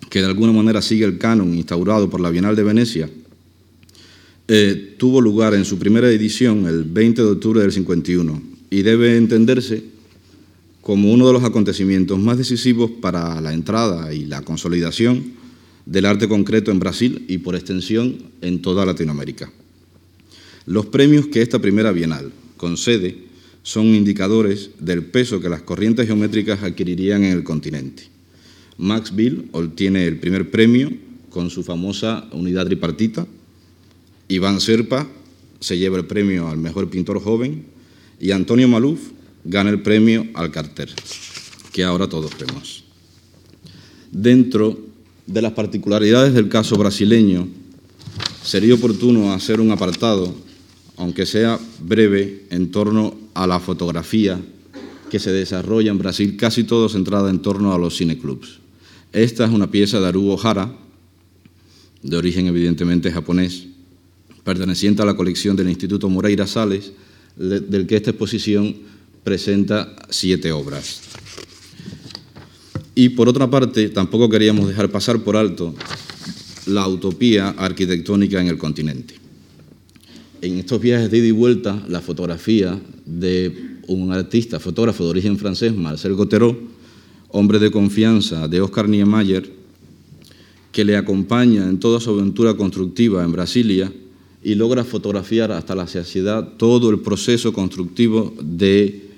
que 0.09 0.19
de 0.19 0.25
alguna 0.25 0.53
manera 0.53 0.81
sigue 0.81 1.05
el 1.05 1.17
canon 1.17 1.53
instaurado 1.53 2.09
por 2.09 2.21
la 2.21 2.29
Bienal 2.29 2.55
de 2.55 2.63
Venecia, 2.63 3.09
eh, 4.47 4.95
tuvo 4.97 5.21
lugar 5.21 5.53
en 5.53 5.63
su 5.63 5.77
primera 5.77 6.09
edición 6.09 6.65
el 6.65 6.83
20 6.83 7.21
de 7.21 7.27
octubre 7.27 7.61
del 7.61 7.71
51 7.71 8.41
y 8.71 8.81
debe 8.81 9.15
entenderse 9.15 9.83
como 10.81 11.13
uno 11.13 11.27
de 11.27 11.33
los 11.33 11.43
acontecimientos 11.43 12.17
más 12.17 12.37
decisivos 12.37 12.89
para 12.99 13.39
la 13.41 13.53
entrada 13.53 14.11
y 14.11 14.25
la 14.25 14.41
consolidación 14.41 15.33
del 15.85 16.05
arte 16.05 16.27
concreto 16.27 16.71
en 16.71 16.79
Brasil 16.79 17.25
y 17.27 17.39
por 17.39 17.55
extensión 17.55 18.17
en 18.41 18.61
toda 18.61 18.85
Latinoamérica. 18.85 19.51
Los 20.69 20.85
premios 20.85 21.25
que 21.25 21.41
esta 21.41 21.57
primera 21.57 21.91
Bienal 21.91 22.31
concede 22.55 23.23
son 23.63 23.87
indicadores 23.87 24.69
del 24.77 25.03
peso 25.03 25.39
que 25.39 25.49
las 25.49 25.63
corrientes 25.63 26.05
geométricas 26.05 26.61
adquirirían 26.61 27.23
en 27.23 27.31
el 27.31 27.43
continente. 27.43 28.03
Max 28.77 29.15
Bill 29.15 29.49
obtiene 29.51 30.05
el 30.05 30.19
primer 30.19 30.51
premio 30.51 30.91
con 31.31 31.49
su 31.49 31.63
famosa 31.63 32.29
unidad 32.33 32.67
tripartita, 32.67 33.25
Iván 34.27 34.61
Serpa 34.61 35.09
se 35.59 35.75
lleva 35.75 35.97
el 35.97 36.05
premio 36.05 36.47
al 36.47 36.59
mejor 36.59 36.87
pintor 36.87 37.19
joven 37.19 37.65
y 38.19 38.29
Antonio 38.29 38.67
Maluf 38.67 38.99
gana 39.43 39.71
el 39.71 39.81
premio 39.81 40.27
al 40.35 40.51
carter, 40.51 40.93
que 41.71 41.83
ahora 41.83 42.07
todos 42.07 42.31
vemos. 42.37 42.83
Dentro 44.11 44.79
de 45.25 45.41
las 45.41 45.53
particularidades 45.53 46.35
del 46.35 46.47
caso 46.47 46.75
brasileño, 46.75 47.47
sería 48.43 48.75
oportuno 48.75 49.33
hacer 49.33 49.59
un 49.59 49.71
apartado, 49.71 50.47
aunque 50.99 51.25
sea 51.25 51.57
breve, 51.81 52.43
en 52.49 52.71
torno 52.71 53.15
a 53.33 53.47
la 53.47 53.61
fotografía 53.61 54.39
que 55.09 55.17
se 55.17 55.31
desarrolla 55.31 55.91
en 55.91 55.97
Brasil, 55.97 56.35
casi 56.35 56.65
todo 56.65 56.89
centrada 56.89 57.29
en 57.29 57.39
torno 57.39 57.73
a 57.73 57.77
los 57.77 57.97
cineclubs. 57.97 58.59
Esta 59.13 59.45
es 59.45 59.51
una 59.51 59.71
pieza 59.71 60.01
de 60.01 60.07
Arugo 60.07 60.37
Hara, 60.45 60.75
de 62.03 62.17
origen 62.17 62.47
evidentemente 62.47 63.11
japonés, 63.11 63.67
perteneciente 64.43 65.01
a 65.01 65.05
la 65.05 65.15
colección 65.15 65.55
del 65.55 65.69
Instituto 65.69 66.09
Moreira 66.09 66.45
Sales, 66.45 66.91
del 67.37 67.87
que 67.87 67.95
esta 67.95 68.11
exposición 68.11 68.75
presenta 69.23 69.95
siete 70.09 70.51
obras. 70.51 70.99
Y 72.93 73.07
por 73.09 73.29
otra 73.29 73.49
parte, 73.49 73.87
tampoco 73.87 74.29
queríamos 74.29 74.67
dejar 74.67 74.89
pasar 74.89 75.21
por 75.21 75.37
alto 75.37 75.73
la 76.65 76.85
utopía 76.89 77.51
arquitectónica 77.51 78.41
en 78.41 78.47
el 78.49 78.57
continente. 78.57 79.28
En 80.41 80.57
estos 80.57 80.79
viajes 80.79 81.11
de 81.11 81.17
ida 81.17 81.27
y 81.27 81.31
vuelta, 81.31 81.83
la 81.89 81.99
fotografía 81.99 82.79
de 83.05 83.77
un 83.87 84.13
artista, 84.13 84.59
fotógrafo 84.59 85.03
de 85.03 85.09
origen 85.09 85.37
francés, 85.37 85.75
Marcel 85.75 86.13
Gotero, 86.13 86.57
hombre 87.29 87.59
de 87.59 87.71
confianza 87.71 88.47
de 88.47 88.61
Oscar 88.61 88.87
Niemeyer, 88.87 89.51
que 90.71 90.85
le 90.85 90.95
acompaña 90.95 91.67
en 91.67 91.79
toda 91.79 91.99
su 91.99 92.11
aventura 92.11 92.53
constructiva 92.53 93.23
en 93.23 93.33
Brasilia 93.33 93.91
y 94.41 94.55
logra 94.55 94.85
fotografiar 94.85 95.51
hasta 95.51 95.75
la 95.75 95.87
saciedad 95.87 96.53
todo 96.55 96.89
el 96.89 96.99
proceso 96.99 97.51
constructivo 97.51 98.33
de 98.41 99.09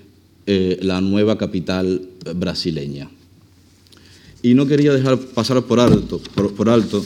eh, 0.47 0.79
la 0.81 1.01
nueva 1.01 1.37
capital 1.37 2.01
brasileña. 2.35 3.11
Y 4.41 4.55
no 4.55 4.65
quería 4.65 4.91
dejar 4.91 5.19
pasar 5.19 5.61
por 5.65 5.79
alto, 5.79 6.19
por 6.57 6.67
alto 6.67 7.05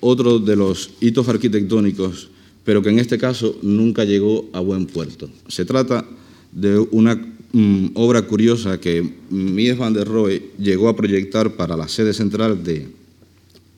otro 0.00 0.40
de 0.40 0.56
los 0.56 0.90
hitos 1.00 1.28
arquitectónicos, 1.28 2.31
pero 2.64 2.82
que 2.82 2.90
en 2.90 2.98
este 2.98 3.18
caso 3.18 3.58
nunca 3.62 4.04
llegó 4.04 4.48
a 4.52 4.60
buen 4.60 4.86
puerto. 4.86 5.28
Se 5.48 5.64
trata 5.64 6.04
de 6.52 6.78
una 6.90 7.16
mm, 7.52 7.88
obra 7.94 8.22
curiosa 8.22 8.78
que 8.78 9.02
Mies 9.30 9.76
van 9.76 9.94
der 9.94 10.06
Rohe 10.06 10.50
llegó 10.58 10.88
a 10.88 10.96
proyectar 10.96 11.56
para 11.56 11.76
la 11.76 11.88
sede 11.88 12.12
central 12.12 12.62
del 12.62 12.92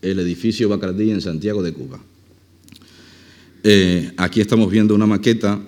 el 0.02 0.18
edificio 0.18 0.68
Bacardí 0.68 1.10
en 1.10 1.22
Santiago 1.22 1.62
de 1.62 1.72
Cuba. 1.72 1.98
Eh, 3.62 4.12
aquí 4.18 4.42
estamos 4.42 4.70
viendo 4.70 4.94
una 4.94 5.06
maqueta 5.06 5.58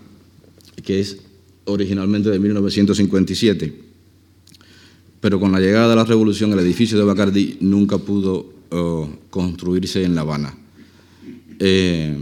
que 0.84 1.00
es 1.00 1.16
originalmente 1.64 2.28
de 2.28 2.38
1957, 2.38 3.72
pero 5.20 5.40
con 5.40 5.52
la 5.52 5.60
llegada 5.60 5.88
de 5.88 5.96
la 5.96 6.04
revolución 6.04 6.52
el 6.52 6.58
edificio 6.58 6.98
de 6.98 7.04
Bacardí 7.04 7.56
nunca 7.60 7.96
pudo 7.96 8.54
construirse 9.30 10.04
en 10.04 10.14
La 10.14 10.20
Habana. 10.22 10.54
Eh, 11.58 12.14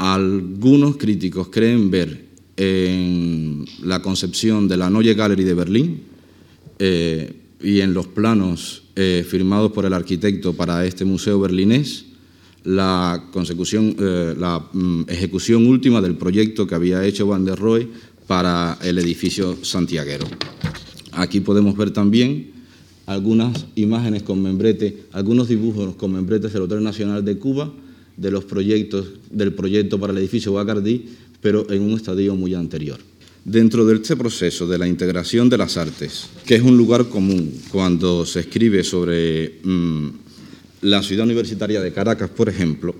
algunos 0.00 0.96
críticos 0.96 1.48
creen 1.48 1.90
ver 1.90 2.24
en 2.56 3.66
la 3.82 4.00
concepción 4.00 4.66
de 4.66 4.78
la 4.78 4.88
Neue 4.88 5.12
Gallery 5.12 5.44
de 5.44 5.54
Berlín 5.54 6.00
eh, 6.78 7.34
y 7.62 7.80
en 7.80 7.92
los 7.92 8.06
planos 8.06 8.84
eh, 8.96 9.26
firmados 9.28 9.72
por 9.72 9.84
el 9.84 9.92
arquitecto 9.92 10.54
para 10.54 10.86
este 10.86 11.04
museo 11.04 11.38
berlinés 11.38 12.06
la, 12.64 13.28
consecución, 13.30 13.94
la 13.98 14.64
mm, 14.72 15.02
ejecución 15.08 15.66
última 15.66 16.00
del 16.00 16.16
proyecto 16.16 16.66
que 16.66 16.74
había 16.74 17.04
hecho 17.04 17.26
Van 17.26 17.44
der 17.44 17.58
Rohe 17.58 17.86
para 18.26 18.78
el 18.82 18.98
edificio 18.98 19.62
santiaguero. 19.62 20.26
Aquí 21.12 21.40
podemos 21.40 21.76
ver 21.76 21.90
también 21.90 22.52
algunas 23.04 23.66
imágenes 23.74 24.22
con 24.22 24.42
membrete, 24.42 25.04
algunos 25.12 25.48
dibujos 25.48 25.94
con 25.96 26.12
membretes 26.12 26.54
del 26.54 26.62
Hotel 26.62 26.82
Nacional 26.82 27.22
de 27.22 27.36
Cuba, 27.36 27.70
de 28.20 28.30
los 28.30 28.44
proyectos, 28.44 29.06
del 29.30 29.54
proyecto 29.54 29.98
para 29.98 30.12
el 30.12 30.18
edificio 30.18 30.52
Bacardí, 30.52 31.08
pero 31.40 31.70
en 31.70 31.80
un 31.80 31.92
estadio 31.92 32.36
muy 32.36 32.54
anterior. 32.54 32.98
Dentro 33.42 33.86
de 33.86 33.96
este 33.96 34.14
proceso 34.14 34.66
de 34.66 34.76
la 34.76 34.86
integración 34.86 35.48
de 35.48 35.56
las 35.56 35.78
artes, 35.78 36.28
que 36.44 36.56
es 36.56 36.62
un 36.62 36.76
lugar 36.76 37.08
común 37.08 37.50
cuando 37.72 38.26
se 38.26 38.40
escribe 38.40 38.84
sobre 38.84 39.60
mm, 39.64 40.08
la 40.82 41.02
ciudad 41.02 41.24
universitaria 41.24 41.80
de 41.80 41.92
Caracas, 41.92 42.28
por 42.28 42.50
ejemplo, 42.50 42.94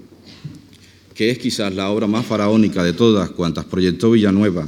que 1.15 1.29
es 1.29 1.39
quizás 1.39 1.75
la 1.75 1.91
obra 1.91 2.07
más 2.07 2.25
faraónica 2.25 2.83
de 2.83 2.95
todas 2.95 3.29
cuantas 3.31 3.67
proyectó 3.67 4.13
Villanueva 4.13 4.67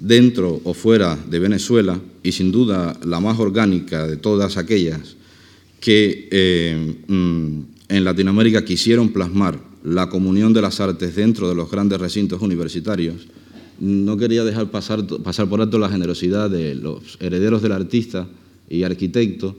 dentro 0.00 0.60
o 0.64 0.74
fuera 0.74 1.16
de 1.30 1.38
Venezuela 1.38 2.00
y 2.24 2.32
sin 2.32 2.50
duda 2.50 2.98
la 3.04 3.20
más 3.20 3.38
orgánica 3.38 4.08
de 4.08 4.16
todas 4.16 4.56
aquellas 4.56 5.16
que 5.78 6.28
eh, 6.32 6.96
mm, 7.06 7.60
en 7.88 8.04
Latinoamérica 8.04 8.64
quisieron 8.64 9.10
plasmar 9.10 9.73
la 9.84 10.08
comunión 10.08 10.52
de 10.52 10.62
las 10.62 10.80
artes 10.80 11.14
dentro 11.14 11.48
de 11.48 11.54
los 11.54 11.70
grandes 11.70 12.00
recintos 12.00 12.42
universitarios, 12.42 13.26
no 13.78 14.16
quería 14.16 14.42
dejar 14.42 14.70
pasar, 14.70 15.04
pasar 15.22 15.48
por 15.48 15.60
alto 15.60 15.78
la 15.78 15.90
generosidad 15.90 16.48
de 16.50 16.74
los 16.74 17.18
herederos 17.20 17.62
del 17.62 17.72
artista 17.72 18.26
y 18.68 18.82
arquitecto 18.82 19.56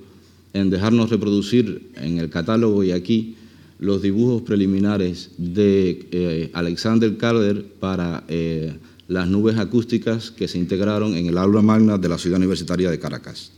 en 0.53 0.69
dejarnos 0.69 1.09
reproducir 1.09 1.91
en 1.95 2.17
el 2.17 2.29
catálogo 2.29 2.83
y 2.83 2.91
aquí 2.91 3.35
los 3.77 4.01
dibujos 4.01 4.41
preliminares 4.41 5.31
de 5.37 6.07
eh, 6.11 6.49
Alexander 6.53 7.15
Calder 7.17 7.65
para 7.79 8.23
eh, 8.27 8.73
las 9.07 9.27
nubes 9.27 9.57
acústicas 9.57 10.31
que 10.31 10.47
se 10.47 10.57
integraron 10.57 11.15
en 11.15 11.27
el 11.27 11.37
aula 11.37 11.61
magna 11.61 11.97
de 11.97 12.09
la 12.09 12.17
Ciudad 12.17 12.37
Universitaria 12.37 12.89
de 12.89 12.97
Caracas. 12.97 13.51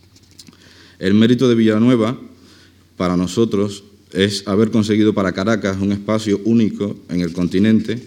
El 1.00 1.14
mérito 1.14 1.48
de 1.48 1.56
Villanueva 1.56 2.20
para 2.98 3.16
nosotros 3.16 3.84
es 4.12 4.48
haber 4.48 4.72
conseguido 4.72 5.14
para 5.14 5.34
Caracas 5.34 5.78
un 5.80 5.92
espacio 5.92 6.40
único 6.46 6.96
en 7.10 7.22
el 7.22 7.34
continente, 7.34 8.02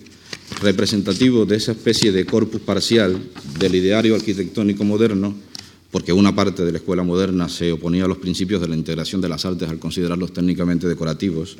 representativo 0.62 1.46
de 1.46 1.56
esa 1.56 1.72
especie 1.72 2.12
de 2.12 2.26
corpus 2.26 2.60
parcial 2.60 3.20
del 3.58 3.74
ideario 3.74 4.14
arquitectónico 4.14 4.84
moderno, 4.84 5.34
porque 5.90 6.12
una 6.12 6.34
parte 6.34 6.64
de 6.64 6.72
la 6.72 6.78
escuela 6.78 7.02
moderna 7.02 7.48
se 7.48 7.72
oponía 7.72 8.04
a 8.04 8.08
los 8.08 8.18
principios 8.18 8.60
de 8.60 8.68
la 8.68 8.76
integración 8.76 9.20
de 9.20 9.28
las 9.28 9.44
artes 9.44 9.68
al 9.68 9.78
considerarlos 9.78 10.32
técnicamente 10.32 10.88
decorativos. 10.88 11.56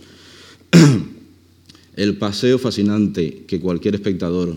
El 1.97 2.17
paseo 2.17 2.59
fascinante 2.59 3.45
que 3.47 3.61
cualquier 3.61 3.97
espectador 3.97 4.57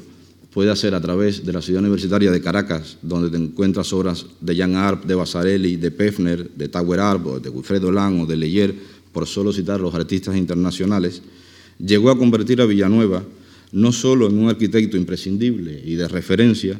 puede 0.53 0.69
hacer 0.69 0.93
a 0.93 1.01
través 1.01 1.43
de 1.43 1.51
la 1.51 1.61
ciudad 1.61 1.81
universitaria 1.81 2.31
de 2.31 2.39
Caracas, 2.39 2.97
donde 3.01 3.31
te 3.31 3.37
encuentras 3.37 3.91
obras 3.91 4.27
de 4.39 4.55
Jan 4.55 4.75
Arp, 4.75 5.05
de 5.05 5.15
Basarelli, 5.15 5.77
de 5.77 5.89
Pefner, 5.89 6.51
de 6.51 6.67
Tower 6.67 6.99
Arp, 6.99 7.41
de 7.41 7.49
Wilfredo 7.49 7.91
Lang 7.91 8.21
o 8.21 8.25
de 8.27 8.35
Leyer, 8.35 8.75
por 9.13 9.27
solo 9.27 9.53
citar 9.53 9.79
los 9.79 9.95
artistas 9.95 10.35
internacionales, 10.35 11.21
llegó 11.79 12.09
a 12.09 12.17
convertir 12.17 12.59
a 12.59 12.65
Villanueva 12.65 13.23
no 13.71 13.91
solo 13.91 14.27
en 14.27 14.37
un 14.37 14.49
arquitecto 14.49 14.97
imprescindible 14.97 15.81
y 15.85 15.95
de 15.95 16.07
referencia 16.07 16.79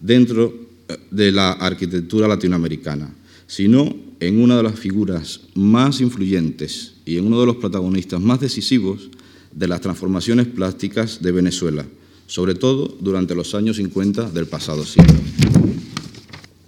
dentro 0.00 0.52
eh, 0.88 0.96
de 1.10 1.30
la 1.30 1.52
arquitectura 1.52 2.26
latinoamericana, 2.26 3.14
sino 3.46 3.94
en 4.18 4.42
una 4.42 4.56
de 4.56 4.62
las 4.64 4.78
figuras 4.78 5.42
más 5.54 6.00
influyentes 6.00 6.94
y 7.06 7.18
en 7.18 7.26
uno 7.26 7.40
de 7.40 7.46
los 7.46 7.56
protagonistas 7.56 8.20
más 8.20 8.40
decisivos 8.40 9.10
de 9.52 9.68
las 9.68 9.80
transformaciones 9.80 10.46
plásticas 10.48 11.22
de 11.22 11.30
Venezuela 11.30 11.86
sobre 12.26 12.54
todo 12.54 12.96
durante 13.00 13.34
los 13.34 13.54
años 13.54 13.76
50 13.76 14.30
del 14.30 14.46
pasado 14.46 14.84
siglo. 14.84 15.14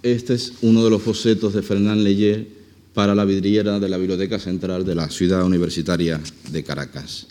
Este 0.03 0.33
es 0.35 0.53
uno 0.61 0.83
de 0.83 0.89
los 0.89 1.03
bocetos 1.03 1.53
de 1.53 1.61
Fernán 1.61 2.03
Leyer 2.03 2.47
para 2.97 3.13
la 3.13 3.25
vidriera 3.25 3.79
de 3.79 3.89
la 3.89 3.99
Biblioteca 3.99 4.39
Central 4.39 4.83
de 4.83 4.95
la 4.95 5.07
Ciudad 5.11 5.45
Universitaria 5.45 6.19
de 6.49 6.63
Caracas. 6.63 7.27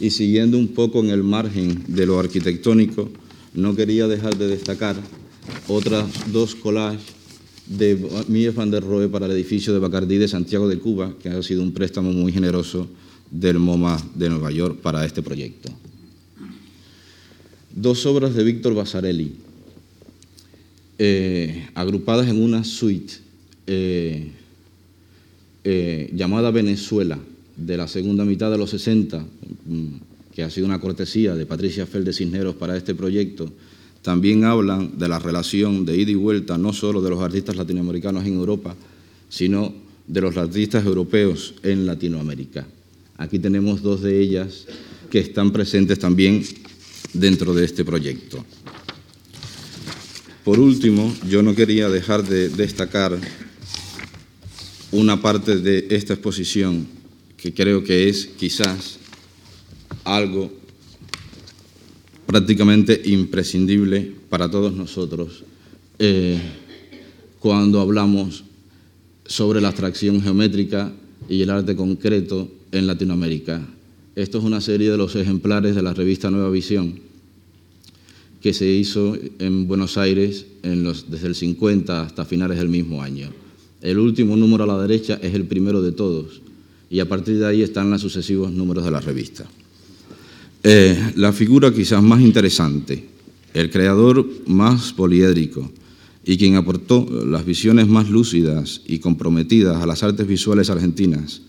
Y 0.00 0.08
siguiendo 0.08 0.56
un 0.56 0.68
poco 0.68 1.00
en 1.00 1.10
el 1.10 1.22
margen 1.22 1.84
de 1.86 2.06
lo 2.06 2.18
arquitectónico, 2.18 3.10
no 3.52 3.76
quería 3.76 4.08
dejar 4.08 4.38
de 4.38 4.48
destacar 4.48 4.96
otras 5.68 6.32
dos 6.32 6.54
collages 6.54 7.02
de 7.66 8.08
Mies 8.28 8.54
van 8.54 8.70
der 8.70 8.84
Rohe 8.84 9.10
para 9.10 9.26
el 9.26 9.32
edificio 9.32 9.74
de 9.74 9.80
Bacardí 9.80 10.16
de 10.16 10.28
Santiago 10.28 10.66
de 10.66 10.78
Cuba, 10.78 11.12
que 11.22 11.28
ha 11.28 11.42
sido 11.42 11.62
un 11.62 11.72
préstamo 11.72 12.10
muy 12.12 12.32
generoso 12.32 12.88
del 13.30 13.58
MoMA 13.58 14.02
de 14.14 14.30
Nueva 14.30 14.50
York 14.50 14.78
para 14.80 15.04
este 15.04 15.20
proyecto 15.20 15.68
dos 17.74 18.06
obras 18.06 18.34
de 18.34 18.42
Víctor 18.42 18.74
Basarelli, 18.74 19.34
eh, 20.98 21.68
agrupadas 21.74 22.26
en 22.28 22.42
una 22.42 22.64
suite 22.64 23.12
eh, 23.66 24.32
eh, 25.68 26.10
llamada 26.14 26.52
Venezuela, 26.52 27.18
de 27.56 27.76
la 27.76 27.88
segunda 27.88 28.24
mitad 28.24 28.52
de 28.52 28.58
los 28.58 28.70
60, 28.70 29.18
mm, 29.18 29.86
que 30.32 30.44
ha 30.44 30.50
sido 30.50 30.64
una 30.64 30.80
cortesía 30.80 31.34
de 31.34 31.44
Patricia 31.44 31.86
Fel 31.86 32.04
de 32.04 32.12
Cisneros 32.12 32.54
para 32.54 32.76
este 32.76 32.94
proyecto, 32.94 33.50
también 34.00 34.44
hablan 34.44 34.96
de 34.96 35.08
la 35.08 35.18
relación 35.18 35.84
de 35.84 35.96
ida 35.96 36.12
y 36.12 36.14
vuelta 36.14 36.56
no 36.56 36.72
solo 36.72 37.02
de 37.02 37.10
los 37.10 37.20
artistas 37.20 37.56
latinoamericanos 37.56 38.24
en 38.24 38.34
Europa, 38.34 38.76
sino 39.28 39.74
de 40.06 40.20
los 40.20 40.36
artistas 40.36 40.86
europeos 40.86 41.54
en 41.64 41.84
Latinoamérica. 41.84 42.64
Aquí 43.16 43.40
tenemos 43.40 43.82
dos 43.82 44.02
de 44.02 44.20
ellas 44.20 44.66
que 45.10 45.18
están 45.18 45.50
presentes 45.50 45.98
también 45.98 46.44
dentro 47.12 47.52
de 47.54 47.64
este 47.64 47.84
proyecto. 47.84 48.44
Por 50.44 50.60
último, 50.60 51.12
yo 51.28 51.42
no 51.42 51.56
quería 51.56 51.88
dejar 51.88 52.22
de 52.22 52.50
destacar 52.50 53.18
una 54.96 55.20
parte 55.20 55.58
de 55.58 55.88
esta 55.90 56.14
exposición 56.14 56.86
que 57.36 57.52
creo 57.52 57.84
que 57.84 58.08
es 58.08 58.26
quizás 58.38 58.98
algo 60.04 60.50
prácticamente 62.26 63.02
imprescindible 63.04 64.10
para 64.30 64.50
todos 64.50 64.72
nosotros 64.72 65.44
eh, 65.98 66.40
cuando 67.38 67.80
hablamos 67.80 68.44
sobre 69.26 69.60
la 69.60 69.68
abstracción 69.68 70.22
geométrica 70.22 70.92
y 71.28 71.42
el 71.42 71.50
arte 71.50 71.76
concreto 71.76 72.50
en 72.72 72.86
Latinoamérica. 72.86 73.66
Esto 74.14 74.38
es 74.38 74.44
una 74.44 74.62
serie 74.62 74.90
de 74.90 74.96
los 74.96 75.14
ejemplares 75.14 75.74
de 75.74 75.82
la 75.82 75.92
revista 75.92 76.30
Nueva 76.30 76.48
Visión 76.48 77.00
que 78.40 78.54
se 78.54 78.66
hizo 78.66 79.16
en 79.40 79.66
Buenos 79.68 79.98
Aires 79.98 80.46
desde 80.62 81.26
el 81.26 81.34
50 81.34 82.00
hasta 82.00 82.24
finales 82.24 82.58
del 82.58 82.68
mismo 82.68 83.02
año. 83.02 83.45
El 83.86 84.00
último 84.00 84.34
número 84.34 84.64
a 84.64 84.66
la 84.66 84.82
derecha 84.82 85.16
es 85.22 85.32
el 85.32 85.44
primero 85.44 85.80
de 85.80 85.92
todos 85.92 86.42
y 86.90 86.98
a 86.98 87.08
partir 87.08 87.38
de 87.38 87.46
ahí 87.46 87.62
están 87.62 87.88
los 87.88 88.00
sucesivos 88.00 88.50
números 88.50 88.84
de 88.84 88.90
la 88.90 89.00
revista. 89.00 89.46
Eh, 90.64 91.12
la 91.14 91.32
figura 91.32 91.72
quizás 91.72 92.02
más 92.02 92.20
interesante, 92.20 93.06
el 93.54 93.70
creador 93.70 94.26
más 94.48 94.92
poliédrico 94.92 95.70
y 96.24 96.36
quien 96.36 96.56
aportó 96.56 97.06
las 97.24 97.46
visiones 97.46 97.86
más 97.86 98.10
lúcidas 98.10 98.82
y 98.88 98.98
comprometidas 98.98 99.80
a 99.80 99.86
las 99.86 100.02
artes 100.02 100.26
visuales 100.26 100.68
argentinas 100.68 101.42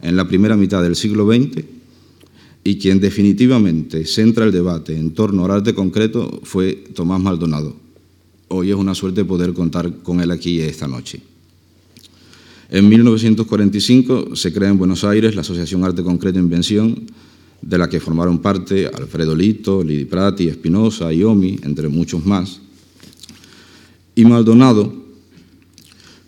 en 0.00 0.16
la 0.16 0.26
primera 0.26 0.56
mitad 0.56 0.82
del 0.82 0.96
siglo 0.96 1.30
XX 1.30 1.62
y 2.64 2.78
quien 2.78 3.00
definitivamente 3.00 4.06
centra 4.06 4.46
el 4.46 4.52
debate 4.52 4.96
en 4.96 5.10
torno 5.10 5.44
al 5.44 5.50
arte 5.50 5.74
concreto 5.74 6.40
fue 6.42 6.72
Tomás 6.94 7.20
Maldonado. 7.20 7.76
Hoy 8.48 8.70
es 8.70 8.76
una 8.76 8.94
suerte 8.94 9.26
poder 9.26 9.52
contar 9.52 9.98
con 9.98 10.22
él 10.22 10.30
aquí 10.30 10.58
esta 10.58 10.88
noche. 10.88 11.31
En 12.72 12.88
1945 12.88 14.34
se 14.34 14.50
crea 14.50 14.70
en 14.70 14.78
Buenos 14.78 15.04
Aires 15.04 15.34
la 15.34 15.42
Asociación 15.42 15.84
Arte 15.84 16.02
Concreto 16.02 16.38
e 16.38 16.42
Invención, 16.42 17.04
de 17.60 17.76
la 17.76 17.86
que 17.86 18.00
formaron 18.00 18.38
parte 18.38 18.86
Alfredo 18.86 19.36
Lito, 19.36 19.84
Lidi 19.84 20.06
Prati, 20.06 20.48
Espinosa, 20.48 21.12
Iomi, 21.12 21.60
entre 21.64 21.88
muchos 21.88 22.24
más. 22.24 22.62
Y 24.14 24.24
Maldonado, 24.24 24.90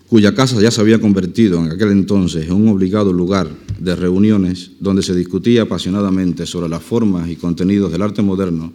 cuya 0.07 0.35
casa 0.35 0.61
ya 0.61 0.71
se 0.71 0.83
había 0.83 1.01
convertido 1.01 1.65
en 1.65 1.73
aquel 1.73 1.93
entonces 1.93 2.45
en 2.45 2.53
un 2.53 2.69
obligado 2.69 3.11
lugar 3.11 3.49
de 3.79 3.97
reuniones 3.97 4.73
donde 4.81 5.01
se 5.01 5.15
discutía 5.15 5.63
apasionadamente 5.63 6.45
sobre 6.45 6.69
las 6.69 6.83
formas 6.83 7.31
y 7.31 7.37
contenidos 7.37 7.91
del 7.91 8.03
arte 8.03 8.21
moderno, 8.21 8.71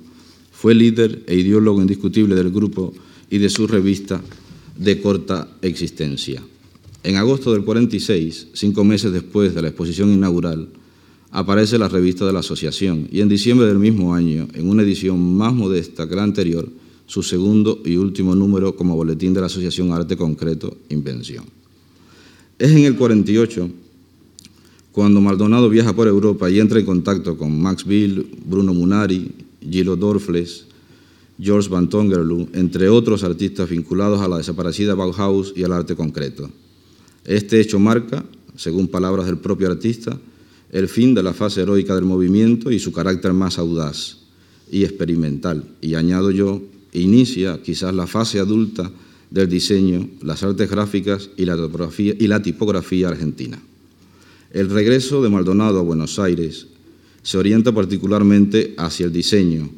fue 0.51 0.73
líder 0.73 1.21
e 1.27 1.35
ideólogo 1.35 1.81
indiscutible 1.81 2.33
del 2.33 2.49
grupo 2.49 2.95
y 3.29 3.37
de 3.37 3.49
su 3.51 3.67
revista 3.67 4.19
de 4.75 4.99
corta 4.99 5.47
existencia. 5.61 6.41
En 7.03 7.15
agosto 7.15 7.53
del 7.53 7.63
46, 7.63 8.47
cinco 8.53 8.83
meses 8.83 9.13
después 9.13 9.55
de 9.55 9.61
la 9.61 9.69
exposición 9.69 10.11
inaugural, 10.11 10.67
aparece 11.31 11.77
la 11.77 11.87
revista 11.87 12.25
de 12.25 12.33
la 12.33 12.39
asociación 12.39 13.07
y 13.11 13.21
en 13.21 13.29
diciembre 13.29 13.67
del 13.67 13.79
mismo 13.79 14.13
año, 14.13 14.47
en 14.53 14.69
una 14.69 14.83
edición 14.83 15.37
más 15.37 15.53
modesta 15.53 16.09
que 16.09 16.15
la 16.15 16.23
anterior, 16.23 16.67
su 17.05 17.23
segundo 17.23 17.81
y 17.85 17.95
último 17.95 18.35
número 18.35 18.75
como 18.75 18.95
boletín 18.95 19.33
de 19.33 19.39
la 19.39 19.47
Asociación 19.47 19.91
Arte 19.93 20.17
Concreto 20.17 20.77
Invención. 20.89 21.45
Es 22.57 22.71
en 22.71 22.83
el 22.83 22.97
48 22.97 23.69
cuando 24.91 25.21
Maldonado 25.21 25.69
viaja 25.69 25.95
por 25.95 26.07
Europa 26.07 26.49
y 26.49 26.59
entra 26.59 26.79
en 26.79 26.85
contacto 26.85 27.37
con 27.37 27.57
Max 27.61 27.85
Bill, 27.85 28.27
Bruno 28.45 28.73
Munari, 28.73 29.31
Gilo 29.61 29.95
Dorfles, 29.95 30.65
George 31.39 31.69
Van 31.69 31.87
Tongerloo, 31.87 32.49
entre 32.53 32.89
otros 32.89 33.23
artistas 33.23 33.69
vinculados 33.69 34.19
a 34.19 34.27
la 34.27 34.37
desaparecida 34.37 34.95
Bauhaus 34.95 35.53
y 35.55 35.63
al 35.63 35.71
arte 35.71 35.95
concreto. 35.95 36.49
Este 37.29 37.61
hecho 37.61 37.77
marca, 37.77 38.25
según 38.55 38.87
palabras 38.87 39.27
del 39.27 39.37
propio 39.37 39.69
artista, 39.69 40.19
el 40.71 40.87
fin 40.87 41.13
de 41.13 41.21
la 41.21 41.31
fase 41.31 41.61
heroica 41.61 41.93
del 41.93 42.03
movimiento 42.03 42.71
y 42.71 42.79
su 42.79 42.91
carácter 42.91 43.33
más 43.33 43.59
audaz 43.59 44.17
y 44.71 44.83
experimental. 44.83 45.63
Y 45.79 45.93
añado 45.93 46.31
yo, 46.31 46.59
inicia 46.91 47.61
quizás 47.61 47.93
la 47.93 48.07
fase 48.07 48.39
adulta 48.39 48.91
del 49.29 49.47
diseño, 49.47 50.09
las 50.23 50.41
artes 50.41 50.71
gráficas 50.71 51.29
y 51.37 51.45
la, 51.45 52.41
tipografía 52.41 53.09
argentina. 53.09 53.61
El 54.51 54.71
regreso 54.71 55.21
de 55.21 55.29
Maldonado 55.29 55.77
a 55.77 55.83
Buenos 55.83 56.17
Aires 56.17 56.65
se 57.21 57.37
orienta 57.37 57.71
particularmente 57.71 58.73
hacia 58.75 59.05
el 59.05 59.13
diseño. 59.13 59.69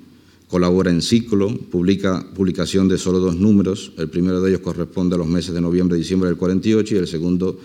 Colabora 0.51 0.91
en 0.91 1.01
ciclo, 1.01 1.47
publica 1.47 2.27
publicación 2.35 2.89
de 2.89 2.97
solo 2.97 3.19
dos 3.19 3.37
números. 3.37 3.93
El 3.97 4.09
primero 4.09 4.41
de 4.41 4.49
ellos 4.49 4.59
corresponde 4.59 5.15
a 5.15 5.17
los 5.17 5.27
meses 5.27 5.53
de 5.53 5.61
noviembre 5.61 5.97
y 5.97 6.01
diciembre 6.01 6.27
del 6.27 6.37
48 6.37 6.93
y 6.93 6.97
el 6.97 7.07
segundo 7.07 7.57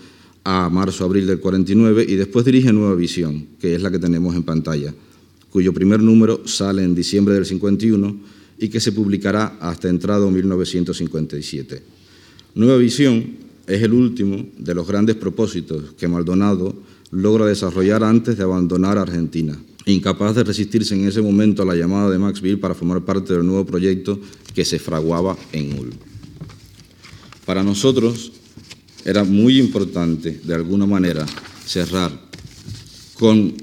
a 0.45 0.69
marzo-abril 0.69 1.27
del 1.27 1.41
49 1.41 2.05
y 2.07 2.15
después 2.15 2.45
dirige 2.45 2.71
Nueva 2.71 2.95
Visión, 2.95 3.45
que 3.59 3.75
es 3.75 3.81
la 3.81 3.91
que 3.91 3.99
tenemos 3.99 4.33
en 4.37 4.43
pantalla, 4.43 4.95
cuyo 5.49 5.73
primer 5.73 6.01
número 6.01 6.47
sale 6.47 6.81
en 6.81 6.95
diciembre 6.95 7.35
del 7.35 7.45
51 7.45 8.15
y 8.57 8.69
que 8.69 8.79
se 8.79 8.93
publicará 8.93 9.57
hasta 9.59 9.89
entrado 9.89 10.31
1957. 10.31 11.83
Nueva 12.55 12.77
Visión 12.77 13.35
es 13.67 13.81
el 13.81 13.91
último 13.91 14.45
de 14.57 14.73
los 14.73 14.87
grandes 14.87 15.17
propósitos 15.17 15.93
que 15.97 16.07
Maldonado 16.07 16.73
logra 17.11 17.47
desarrollar 17.47 18.05
antes 18.05 18.37
de 18.37 18.43
abandonar 18.43 18.97
Argentina, 18.97 19.59
incapaz 19.91 20.35
de 20.35 20.43
resistirse 20.43 20.95
en 20.95 21.07
ese 21.07 21.21
momento 21.21 21.61
a 21.61 21.65
la 21.65 21.75
llamada 21.75 22.09
de 22.09 22.17
Maxville 22.17 22.57
para 22.57 22.75
formar 22.75 23.05
parte 23.05 23.33
del 23.33 23.45
nuevo 23.45 23.65
proyecto 23.65 24.19
que 24.53 24.65
se 24.65 24.79
fraguaba 24.79 25.37
en 25.53 25.79
UL. 25.79 25.93
Para 27.45 27.63
nosotros, 27.63 28.31
era 29.05 29.23
muy 29.23 29.57
importante, 29.57 30.41
de 30.43 30.53
alguna 30.53 30.85
manera, 30.85 31.25
cerrar 31.65 32.11
con 33.13 33.53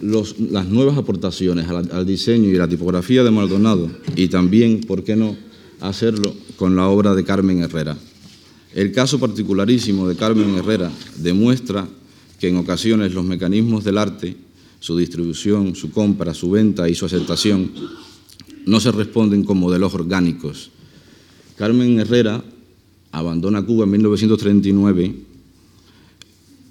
las 0.00 0.66
nuevas 0.66 0.96
aportaciones 0.96 1.68
al, 1.68 2.06
diseño 2.06 2.48
y 2.48 2.54
la 2.56 2.68
tipografía 2.68 3.22
de 3.22 3.30
Maldonado 3.30 3.90
y 4.14 4.28
también, 4.28 4.80
¿por 4.80 5.04
qué 5.04 5.16
no?, 5.16 5.36
hacerlo 5.80 6.34
con 6.56 6.76
la 6.76 6.88
obra 6.88 7.14
de 7.14 7.24
Carmen 7.24 7.60
Herrera. 7.60 7.96
El 8.74 8.92
caso 8.92 9.18
particularísimo 9.18 10.08
de 10.08 10.16
Carmen 10.16 10.54
Herrera 10.56 10.90
demuestra 11.16 11.86
que 12.40 12.48
en 12.48 12.56
ocasiones 12.56 13.12
los 13.12 13.24
mecanismos 13.24 13.84
del 13.84 13.98
arte, 13.98 14.36
su 14.86 14.96
distribución, 14.96 15.74
su 15.74 15.90
compra, 15.90 16.32
su 16.32 16.48
venta 16.48 16.88
y 16.88 16.94
su 16.94 17.06
aceptación, 17.06 17.72
no 18.66 18.78
se 18.78 18.92
responden 18.92 19.42
con 19.42 19.58
modelos 19.58 19.92
orgánicos. 19.94 20.70
Carmen 21.56 21.98
Herrera 21.98 22.44
abandona 23.10 23.66
Cuba 23.66 23.82
en 23.82 23.90
1939 23.90 25.14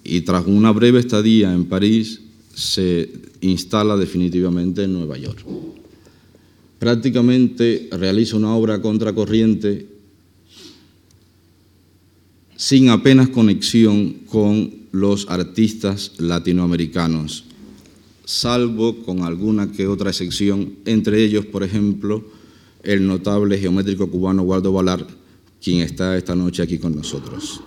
y 0.06 0.22
tras 0.22 0.48
una 0.48 0.72
breve 0.72 1.00
estadía 1.00 1.54
en 1.54 1.66
París 1.66 2.22
se 2.54 3.12
instala 3.42 3.98
definitivamente 3.98 4.86
en 4.86 4.94
Nueva 4.94 5.18
York. 5.18 5.46
Prácticamente 6.80 7.90
realiza 7.92 8.38
una 8.38 8.56
obra 8.56 8.82
contracorriente 8.82 9.90
sin 12.56 12.88
apenas 12.88 13.28
conexión 13.28 14.22
con 14.30 14.74
los 14.94 15.30
artistas 15.30 16.14
latinoamericanos, 16.18 17.44
salvo 18.26 19.04
con 19.04 19.22
alguna 19.22 19.72
que 19.72 19.88
otra 19.88 20.10
excepción, 20.10 20.74
entre 20.86 21.24
ellos, 21.24 21.46
por 21.46 21.64
ejemplo, 21.64 22.24
el 22.84 23.08
notable 23.08 23.58
geométrico 23.58 24.10
cubano 24.10 24.44
Waldo 24.44 24.74
Valar, 24.74 25.06
quien 25.62 25.82
está 25.82 26.18
esta 26.18 26.36
noche 26.36 26.62
aquí 26.62 26.78
con 26.78 26.96
nosotros. 26.96 27.62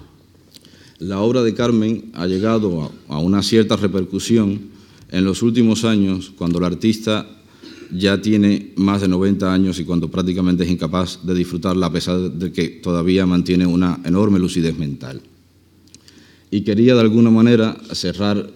La 0.99 1.21
obra 1.21 1.43
de 1.43 1.55
Carmen 1.55 2.11
ha 2.15 2.27
llegado 2.27 2.93
a 3.09 3.19
una 3.19 3.43
cierta 3.43 3.77
repercusión 3.77 4.61
en 5.11 5.25
los 5.25 5.43
últimos 5.43 5.85
años, 5.85 6.33
cuando 6.37 6.59
el 6.59 6.65
artista 6.65 7.27
ya 7.91 8.21
tiene 8.21 8.73
más 8.77 9.01
de 9.01 9.09
90 9.09 9.53
años 9.53 9.79
y 9.79 9.85
cuando 9.85 10.11
prácticamente 10.11 10.65
es 10.65 10.71
incapaz 10.71 11.21
de 11.25 11.35
disfrutarla 11.35 11.87
a 11.87 11.93
pesar 11.93 12.19
de 12.33 12.53
que 12.53 12.69
todavía 12.69 13.27
mantiene 13.27 13.67
una 13.67 14.01
enorme 14.05 14.39
lucidez 14.39 14.77
mental. 14.77 15.23
Y 16.51 16.63
quería 16.63 16.95
de 16.95 17.01
alguna 17.01 17.31
manera 17.31 17.77
cerrar 17.93 18.51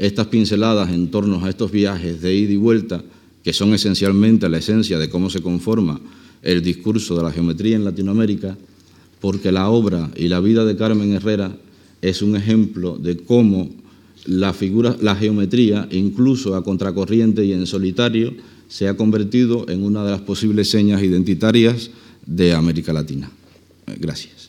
estas 0.00 0.28
pinceladas 0.28 0.90
en 0.90 1.10
torno 1.10 1.44
a 1.44 1.50
estos 1.50 1.70
viajes 1.70 2.22
de 2.22 2.34
ida 2.34 2.52
y 2.52 2.56
vuelta, 2.56 3.04
que 3.44 3.52
son 3.52 3.74
esencialmente 3.74 4.48
la 4.48 4.56
esencia 4.56 4.98
de 4.98 5.10
cómo 5.10 5.28
se 5.28 5.42
conforma 5.42 6.00
el 6.42 6.62
discurso 6.62 7.16
de 7.16 7.22
la 7.22 7.30
geometría 7.30 7.76
en 7.76 7.84
Latinoamérica, 7.84 8.56
porque 9.20 9.52
la 9.52 9.68
obra 9.68 10.10
y 10.16 10.28
la 10.28 10.40
vida 10.40 10.64
de 10.64 10.74
Carmen 10.74 11.12
Herrera 11.12 11.54
es 12.00 12.22
un 12.22 12.34
ejemplo 12.34 12.96
de 12.96 13.18
cómo 13.18 13.68
la, 14.24 14.54
figura, 14.54 14.96
la 15.02 15.14
geometría, 15.14 15.86
incluso 15.90 16.56
a 16.56 16.64
contracorriente 16.64 17.44
y 17.44 17.52
en 17.52 17.66
solitario, 17.66 18.32
se 18.68 18.88
ha 18.88 18.96
convertido 18.96 19.66
en 19.68 19.84
una 19.84 20.02
de 20.02 20.12
las 20.12 20.22
posibles 20.22 20.70
señas 20.70 21.02
identitarias 21.02 21.90
de 22.24 22.54
América 22.54 22.94
Latina. 22.94 23.30
Gracias. 23.98 24.39